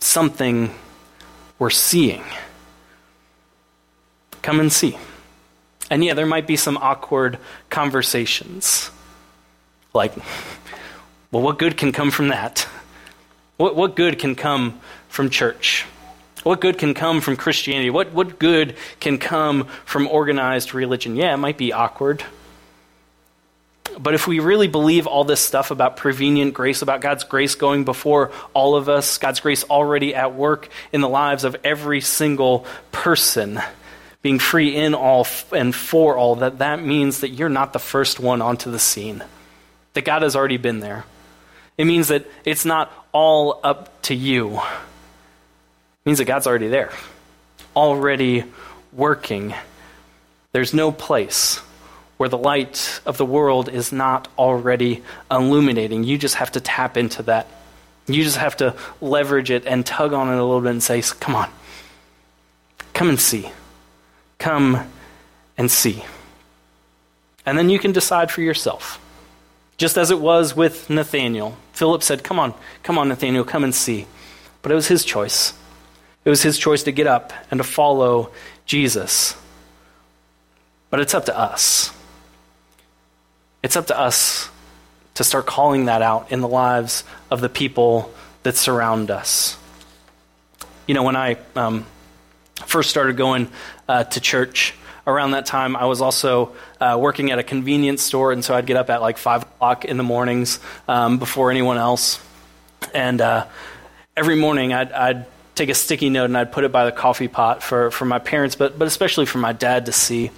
something 0.00 0.74
we're 1.58 1.70
seeing. 1.70 2.24
Come 4.42 4.58
and 4.58 4.72
see. 4.72 4.98
And 5.90 6.04
yeah, 6.04 6.14
there 6.14 6.26
might 6.26 6.46
be 6.46 6.56
some 6.56 6.76
awkward 6.76 7.38
conversations. 7.70 8.90
Like, 9.94 10.16
well, 11.30 11.42
what 11.42 11.58
good 11.58 11.76
can 11.76 11.92
come 11.92 12.10
from 12.10 12.28
that? 12.28 12.66
What, 13.56 13.76
what 13.76 13.94
good 13.94 14.18
can 14.18 14.34
come 14.34 14.80
from 15.08 15.30
church? 15.30 15.84
What 16.42 16.60
good 16.60 16.78
can 16.78 16.94
come 16.94 17.20
from 17.20 17.36
Christianity? 17.36 17.90
What, 17.90 18.12
what 18.12 18.38
good 18.38 18.76
can 18.98 19.18
come 19.18 19.66
from 19.84 20.08
organized 20.08 20.74
religion? 20.74 21.16
Yeah, 21.16 21.34
it 21.34 21.36
might 21.36 21.56
be 21.56 21.72
awkward. 21.72 22.24
But 23.98 24.14
if 24.14 24.26
we 24.26 24.40
really 24.40 24.68
believe 24.68 25.06
all 25.06 25.24
this 25.24 25.40
stuff 25.40 25.70
about 25.70 25.96
prevenient 25.96 26.54
grace, 26.54 26.82
about 26.82 27.00
God's 27.00 27.24
grace 27.24 27.54
going 27.54 27.84
before 27.84 28.32
all 28.54 28.74
of 28.74 28.88
us, 28.88 29.18
God's 29.18 29.40
grace 29.40 29.64
already 29.64 30.14
at 30.14 30.34
work 30.34 30.68
in 30.92 31.00
the 31.00 31.08
lives 31.08 31.44
of 31.44 31.56
every 31.62 32.00
single 32.00 32.66
person, 32.90 33.60
being 34.22 34.38
free 34.38 34.74
in 34.74 34.94
all 34.94 35.26
and 35.52 35.74
for 35.74 36.16
all, 36.16 36.36
that 36.36 36.58
that 36.58 36.82
means 36.82 37.20
that 37.20 37.30
you're 37.30 37.48
not 37.48 37.72
the 37.72 37.78
first 37.78 38.18
one 38.18 38.40
onto 38.40 38.70
the 38.70 38.78
scene. 38.78 39.22
That 39.92 40.04
God 40.04 40.22
has 40.22 40.34
already 40.34 40.56
been 40.56 40.80
there. 40.80 41.04
It 41.76 41.84
means 41.84 42.08
that 42.08 42.26
it's 42.44 42.64
not 42.64 42.90
all 43.12 43.60
up 43.62 44.00
to 44.02 44.14
you 44.14 44.60
means 46.04 46.18
that 46.18 46.24
God's 46.24 46.46
already 46.46 46.68
there, 46.68 46.90
already 47.76 48.44
working. 48.92 49.54
There's 50.52 50.74
no 50.74 50.92
place 50.92 51.58
where 52.16 52.28
the 52.28 52.38
light 52.38 53.00
of 53.06 53.16
the 53.16 53.24
world 53.24 53.68
is 53.68 53.92
not 53.92 54.28
already 54.38 55.02
illuminating. 55.30 56.04
You 56.04 56.18
just 56.18 56.36
have 56.36 56.52
to 56.52 56.60
tap 56.60 56.96
into 56.96 57.22
that. 57.24 57.46
You 58.06 58.22
just 58.24 58.36
have 58.36 58.56
to 58.58 58.74
leverage 59.00 59.50
it 59.50 59.66
and 59.66 59.86
tug 59.86 60.12
on 60.12 60.28
it 60.28 60.36
a 60.36 60.44
little 60.44 60.60
bit 60.60 60.70
and 60.70 60.82
say, 60.82 61.02
Come 61.20 61.34
on, 61.34 61.50
come 62.92 63.08
and 63.08 63.20
see. 63.20 63.50
Come 64.38 64.90
and 65.56 65.70
see. 65.70 66.04
And 67.46 67.56
then 67.56 67.70
you 67.70 67.78
can 67.78 67.92
decide 67.92 68.30
for 68.30 68.40
yourself. 68.40 68.98
Just 69.78 69.96
as 69.96 70.10
it 70.10 70.20
was 70.20 70.54
with 70.54 70.90
Nathaniel. 70.90 71.56
Philip 71.72 72.02
said, 72.02 72.22
Come 72.22 72.38
on, 72.38 72.54
come 72.82 72.98
on, 72.98 73.08
Nathaniel, 73.08 73.44
come 73.44 73.64
and 73.64 73.74
see. 73.74 74.06
But 74.60 74.72
it 74.72 74.74
was 74.74 74.88
his 74.88 75.04
choice. 75.04 75.54
It 76.24 76.30
was 76.30 76.42
his 76.42 76.58
choice 76.58 76.84
to 76.84 76.92
get 76.92 77.06
up 77.06 77.32
and 77.50 77.58
to 77.58 77.64
follow 77.64 78.30
Jesus. 78.64 79.36
But 80.90 81.00
it's 81.00 81.14
up 81.14 81.26
to 81.26 81.36
us. 81.38 81.92
It's 83.62 83.76
up 83.76 83.86
to 83.86 83.98
us 83.98 84.48
to 85.14 85.24
start 85.24 85.46
calling 85.46 85.86
that 85.86 86.02
out 86.02 86.32
in 86.32 86.40
the 86.40 86.48
lives 86.48 87.04
of 87.30 87.40
the 87.40 87.48
people 87.48 88.12
that 88.42 88.56
surround 88.56 89.10
us. 89.10 89.56
You 90.86 90.94
know, 90.94 91.02
when 91.02 91.16
I 91.16 91.38
um, 91.54 91.86
first 92.66 92.90
started 92.90 93.16
going 93.16 93.48
uh, 93.88 94.04
to 94.04 94.20
church, 94.20 94.74
around 95.06 95.32
that 95.32 95.46
time, 95.46 95.76
I 95.76 95.86
was 95.86 96.00
also 96.00 96.54
uh, 96.80 96.96
working 97.00 97.30
at 97.30 97.38
a 97.38 97.42
convenience 97.42 98.02
store, 98.02 98.32
and 98.32 98.44
so 98.44 98.54
I'd 98.54 98.66
get 98.66 98.76
up 98.76 98.90
at 98.90 99.00
like 99.00 99.18
5 99.18 99.42
o'clock 99.42 99.84
in 99.84 99.96
the 99.96 100.02
mornings 100.02 100.60
um, 100.88 101.18
before 101.18 101.50
anyone 101.50 101.78
else. 101.78 102.20
And 102.94 103.20
uh, 103.20 103.46
every 104.16 104.36
morning, 104.36 104.72
I'd, 104.72 104.92
I'd 104.92 105.26
take 105.54 105.68
a 105.68 105.74
sticky 105.74 106.10
note 106.10 106.26
and 106.26 106.36
I'd 106.36 106.52
put 106.52 106.64
it 106.64 106.72
by 106.72 106.84
the 106.84 106.92
coffee 106.92 107.28
pot 107.28 107.62
for, 107.62 107.90
for 107.90 108.04
my 108.04 108.18
parents, 108.18 108.56
but, 108.56 108.78
but 108.78 108.88
especially 108.88 109.26
for 109.26 109.38
my 109.38 109.52
dad 109.52 109.86
to 109.86 109.92
see. 109.92 110.30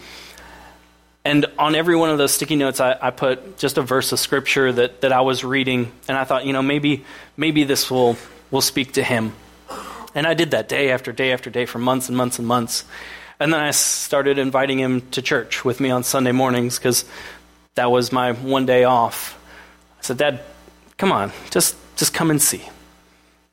And 1.24 1.46
on 1.59 1.74
every 1.74 1.96
one 1.96 2.11
of 2.11 2.18
those 2.18 2.33
sticky 2.33 2.57
notes, 2.57 2.81
I, 2.81 2.96
I 3.00 3.11
put 3.11 3.57
just 3.57 3.79
a 3.79 3.83
verse 3.83 4.12
of 4.12 4.18
scripture 4.18 4.72
that, 4.72 5.00
that 5.00 5.12
I 5.12 5.22
was 5.22 5.42
reading, 5.42 5.90
and 6.07 6.18
I 6.18 6.24
thought, 6.24 6.44
you 6.44 6.53
know, 6.53 6.62
maybe 6.62 7.05
maybe 7.37 7.64
this 7.64 7.90
will 7.90 8.18
will 8.50 8.61
speak 8.61 8.92
to 8.92 9.03
him. 9.03 9.33
And 10.14 10.27
I 10.27 10.35
did 10.35 10.50
that 10.50 10.68
day 10.68 10.90
after 10.90 11.12
day 11.12 11.33
after 11.33 11.48
day 11.48 11.64
for 11.64 11.79
months 11.79 12.09
and 12.09 12.16
months 12.16 12.38
and 12.38 12.46
months. 12.46 12.85
And 13.40 13.53
then 13.53 13.61
I 13.61 13.70
started 13.72 14.38
inviting 14.38 14.79
him 14.79 15.00
to 15.12 15.22
church 15.22 15.64
with 15.64 15.81
me 15.81 15.90
on 15.90 16.05
Sunday 16.05 16.33
mornings 16.33 16.79
because 16.79 17.05
that 17.74 17.90
was 17.90 18.12
my 18.12 18.33
one 18.33 18.66
day 18.66 18.85
off. 18.85 19.38
I 19.98 20.03
said, 20.03 20.18
Dad, 20.18 20.40
come 20.98 21.11
on, 21.11 21.33
just, 21.50 21.74
just 21.96 22.14
come 22.14 22.31
and 22.31 22.40
see. 22.40 22.62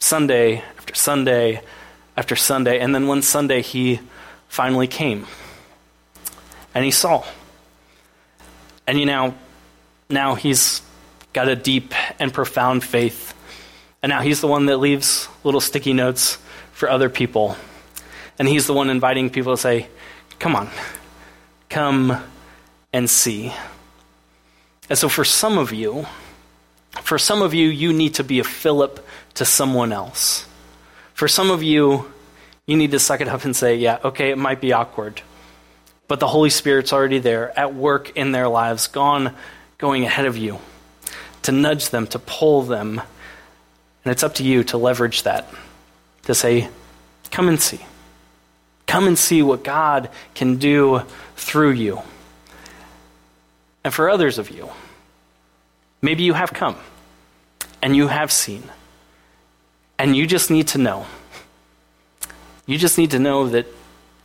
Sunday 0.02 0.64
after 0.78 0.96
Sunday 0.96 1.62
after 2.18 2.36
Sunday. 2.36 2.80
And 2.80 2.94
then 2.94 3.08
one 3.08 3.22
Sunday, 3.22 3.62
he 3.62 4.00
finally 4.48 4.88
came 4.88 5.28
and 6.76 6.84
he 6.84 6.92
saw. 6.92 7.24
And 8.86 9.00
you 9.00 9.06
know, 9.06 9.36
now 10.10 10.36
he's 10.36 10.82
got 11.34 11.48
a 11.48 11.56
deep 11.56 11.94
and 12.20 12.34
profound 12.34 12.84
faith. 12.84 13.34
And 14.04 14.10
now 14.10 14.22
he's 14.22 14.42
the 14.42 14.48
one 14.48 14.66
that 14.66 14.78
leaves 14.78 15.30
little 15.44 15.62
sticky 15.62 15.94
notes 15.94 16.38
for 16.74 16.90
other 16.90 17.10
people. 17.10 17.56
And 18.40 18.48
he's 18.48 18.68
the 18.68 18.74
one 18.74 18.90
inviting 18.90 19.30
people 19.30 19.54
to 19.54 19.62
say, 19.62 19.88
Come 20.40 20.56
on, 20.56 20.70
come 21.70 22.24
and 22.92 23.08
see. 23.08 23.54
And 24.90 24.98
so 24.98 25.08
for 25.08 25.24
some 25.24 25.60
of 25.60 25.72
you, 25.72 26.08
for 26.92 27.18
some 27.18 27.42
of 27.42 27.54
you, 27.54 27.68
you 27.68 27.94
need 27.94 28.16
to 28.16 28.24
be 28.24 28.40
a 28.40 28.44
Philip 28.44 29.06
to 29.36 29.46
someone 29.46 29.92
else. 29.92 30.46
For 31.14 31.28
some 31.28 31.52
of 31.52 31.64
you, 31.64 32.12
you 32.66 32.78
need 32.78 32.92
to 32.92 33.00
suck 33.00 33.22
it 33.22 33.28
up 33.28 33.46
and 33.46 33.56
say, 33.56 33.76
Yeah, 33.78 34.00
okay, 34.04 34.32
it 34.32 34.38
might 34.38 34.62
be 34.62 34.74
awkward. 34.74 35.22
But 36.08 36.20
the 36.20 36.28
Holy 36.28 36.50
Spirit's 36.50 36.92
already 36.92 37.20
there 37.20 37.58
at 37.58 37.74
work 37.74 38.18
in 38.18 38.34
their 38.34 38.50
lives, 38.50 38.88
gone, 38.88 39.34
going 39.78 40.04
ahead 40.04 40.26
of 40.26 40.36
you 40.36 40.60
to 41.44 41.52
nudge 41.52 41.90
them, 41.90 42.08
to 42.08 42.20
pull 42.20 42.64
them. 42.64 43.02
And 44.04 44.12
it's 44.12 44.24
up 44.24 44.36
to 44.36 44.44
you 44.44 44.64
to 44.66 44.78
leverage 44.78 45.24
that, 45.24 45.48
to 46.24 46.36
say, 46.36 46.70
Come 47.30 47.48
and 47.48 47.62
see. 47.62 47.80
Come 48.88 49.08
and 49.08 49.18
see 49.18 49.42
what 49.42 49.64
God 49.64 50.10
can 50.36 50.58
do 50.58 51.04
through 51.36 51.72
you. 51.72 52.02
And 53.84 53.94
for 53.94 54.10
others 54.10 54.38
of 54.38 54.50
you, 54.50 54.70
maybe 56.02 56.24
you 56.24 56.34
have 56.34 56.54
come 56.54 56.76
and 57.82 57.96
you 57.96 58.08
have 58.08 58.32
seen, 58.32 58.64
and 59.98 60.16
you 60.16 60.28
just 60.28 60.52
need 60.52 60.68
to 60.70 60.78
know. 60.78 61.06
You 62.66 62.78
just 62.78 62.98
need 62.98 63.12
to 63.12 63.20
know 63.20 63.50
that 63.50 63.66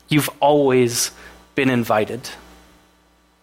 you've 0.09 0.31
always 0.41 1.11
been 1.55 1.71
invited, 1.71 2.29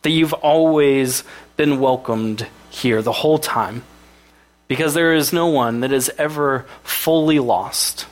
that 0.03 0.11
you've 0.11 0.33
always 0.33 1.23
been 1.57 1.79
welcomed 1.79 2.47
here 2.69 3.01
the 3.01 3.11
whole 3.11 3.37
time, 3.37 3.83
because 4.67 4.93
there 4.93 5.13
is 5.13 5.33
no 5.33 5.47
one 5.47 5.81
that 5.81 5.91
is 5.91 6.11
ever 6.17 6.65
fully 6.83 7.39
lost 7.39 8.05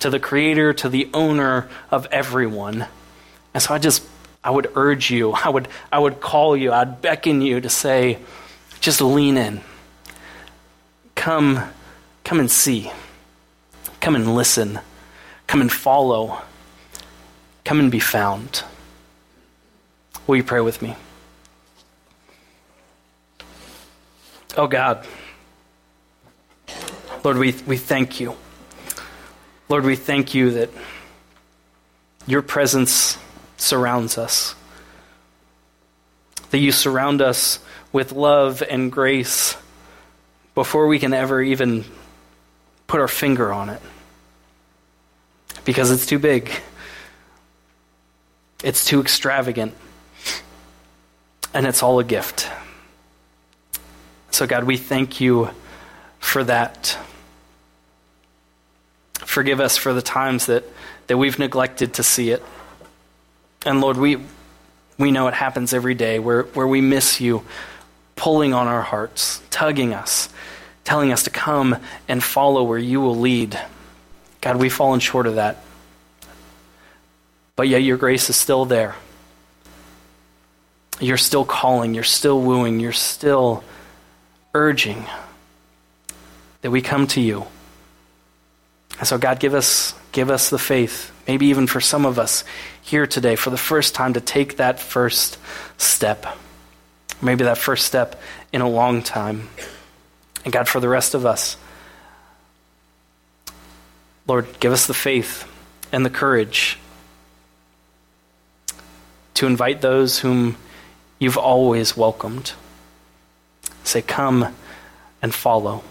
to 0.00 0.10
the 0.10 0.20
creator, 0.20 0.72
to 0.72 0.88
the 0.88 1.08
owner 1.14 1.68
of 1.90 2.06
everyone. 2.10 2.86
And 3.54 3.62
so 3.62 3.74
I 3.74 3.78
just, 3.78 4.06
I 4.44 4.50
would 4.50 4.70
urge 4.74 5.10
you, 5.10 5.32
I 5.32 5.48
would, 5.48 5.68
I 5.90 5.98
would 5.98 6.20
call 6.20 6.56
you, 6.56 6.72
I'd 6.72 7.00
beckon 7.00 7.42
you 7.42 7.60
to 7.60 7.68
say, 7.68 8.18
just 8.82 9.00
lean 9.00 9.38
in. 9.38 9.60
Come, 11.14 11.62
come 12.24 12.40
and 12.40 12.50
see. 12.50 12.90
Come 14.00 14.16
and 14.16 14.34
listen. 14.34 14.80
Come 15.46 15.60
and 15.60 15.72
follow. 15.72 16.42
Come 17.64 17.78
and 17.78 17.90
be 17.90 18.00
found. 18.00 18.64
Will 20.26 20.36
you 20.36 20.44
pray 20.44 20.60
with 20.60 20.82
me? 20.82 20.96
Oh 24.56 24.66
God, 24.66 25.06
Lord, 27.24 27.38
we, 27.38 27.52
we 27.66 27.76
thank 27.76 28.20
you. 28.20 28.36
Lord, 29.68 29.84
we 29.84 29.96
thank 29.96 30.34
you 30.34 30.50
that 30.50 30.70
your 32.26 32.42
presence 32.42 33.16
surrounds 33.56 34.18
us, 34.18 34.54
that 36.52 36.58
you 36.58 36.70
surround 36.70 37.22
us 37.22 37.58
with 37.92 38.12
love 38.12 38.62
and 38.62 38.92
grace 38.92 39.56
before 40.54 40.86
we 40.86 40.98
can 40.98 41.14
ever 41.14 41.40
even 41.40 41.82
put 42.86 43.00
our 43.00 43.08
finger 43.08 43.50
on 43.50 43.70
it. 43.70 43.80
Because 45.64 45.90
it's 45.90 46.04
too 46.04 46.18
big, 46.18 46.50
it's 48.62 48.84
too 48.84 49.00
extravagant, 49.00 49.72
and 51.54 51.66
it's 51.66 51.82
all 51.82 51.98
a 51.98 52.04
gift. 52.04 52.48
So, 54.30 54.46
God, 54.46 54.64
we 54.64 54.76
thank 54.76 55.22
you 55.22 55.48
for 56.18 56.44
that. 56.44 56.98
Forgive 59.14 59.58
us 59.58 59.78
for 59.78 59.94
the 59.94 60.02
times 60.02 60.46
that, 60.46 60.64
that 61.06 61.16
we've 61.16 61.38
neglected 61.38 61.94
to 61.94 62.02
see 62.02 62.30
it. 62.30 62.42
And 63.64 63.80
Lord, 63.80 63.96
we, 63.96 64.18
we 65.02 65.10
know 65.10 65.28
it 65.28 65.34
happens 65.34 65.74
every 65.74 65.94
day 65.94 66.18
where, 66.18 66.44
where 66.44 66.66
we 66.66 66.80
miss 66.80 67.20
you 67.20 67.44
pulling 68.16 68.54
on 68.54 68.68
our 68.68 68.82
hearts, 68.82 69.42
tugging 69.50 69.92
us, 69.92 70.28
telling 70.84 71.12
us 71.12 71.24
to 71.24 71.30
come 71.30 71.76
and 72.08 72.22
follow 72.22 72.62
where 72.62 72.78
you 72.78 73.00
will 73.00 73.16
lead. 73.16 73.58
God, 74.40 74.56
we've 74.56 74.72
fallen 74.72 75.00
short 75.00 75.26
of 75.26 75.34
that. 75.34 75.62
But 77.56 77.68
yet 77.68 77.78
your 77.78 77.96
grace 77.96 78.30
is 78.30 78.36
still 78.36 78.64
there. 78.64 78.94
You're 81.00 81.16
still 81.16 81.44
calling, 81.44 81.94
you're 81.94 82.04
still 82.04 82.40
wooing, 82.40 82.78
you're 82.78 82.92
still 82.92 83.64
urging 84.54 85.04
that 86.60 86.70
we 86.70 86.80
come 86.80 87.08
to 87.08 87.20
you. 87.20 87.44
And 88.98 89.08
so, 89.08 89.18
God, 89.18 89.40
give 89.40 89.54
us, 89.54 89.94
give 90.12 90.30
us 90.30 90.50
the 90.50 90.58
faith, 90.58 91.10
maybe 91.26 91.46
even 91.46 91.66
for 91.66 91.80
some 91.80 92.06
of 92.06 92.18
us 92.18 92.44
here 92.82 93.06
today, 93.06 93.34
for 93.34 93.50
the 93.50 93.56
first 93.56 93.94
time 93.94 94.12
to 94.14 94.20
take 94.20 94.58
that 94.58 94.78
first 94.78 95.38
step. 95.78 96.26
Maybe 97.20 97.44
that 97.44 97.58
first 97.58 97.86
step 97.86 98.20
in 98.52 98.60
a 98.60 98.68
long 98.68 99.02
time. 99.02 99.48
And 100.44 100.52
God, 100.52 100.68
for 100.68 100.80
the 100.80 100.88
rest 100.88 101.14
of 101.14 101.24
us, 101.24 101.56
Lord, 104.26 104.46
give 104.60 104.72
us 104.72 104.86
the 104.86 104.94
faith 104.94 105.48
and 105.90 106.04
the 106.04 106.10
courage 106.10 106.78
to 109.34 109.46
invite 109.46 109.80
those 109.80 110.18
whom 110.18 110.56
you've 111.18 111.38
always 111.38 111.96
welcomed. 111.96 112.52
Say, 113.84 114.02
Come 114.02 114.54
and 115.20 115.34
follow. 115.34 115.82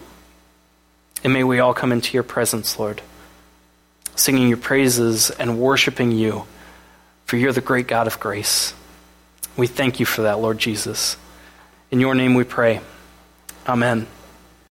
And 1.24 1.32
may 1.32 1.44
we 1.44 1.60
all 1.60 1.74
come 1.74 1.92
into 1.92 2.14
your 2.14 2.22
presence, 2.22 2.78
Lord, 2.78 3.00
singing 4.14 4.48
your 4.48 4.58
praises 4.58 5.30
and 5.30 5.58
worshiping 5.58 6.12
you, 6.12 6.44
for 7.24 7.36
you're 7.36 7.52
the 7.52 7.60
great 7.60 7.86
God 7.86 8.06
of 8.06 8.20
grace. 8.20 8.74
We 9.56 9.66
thank 9.66 10.00
you 10.00 10.06
for 10.06 10.22
that, 10.22 10.38
Lord 10.38 10.58
Jesus. 10.58 11.16
In 11.90 12.00
your 12.00 12.14
name 12.14 12.34
we 12.34 12.44
pray. 12.44 12.80
Amen. 13.66 14.06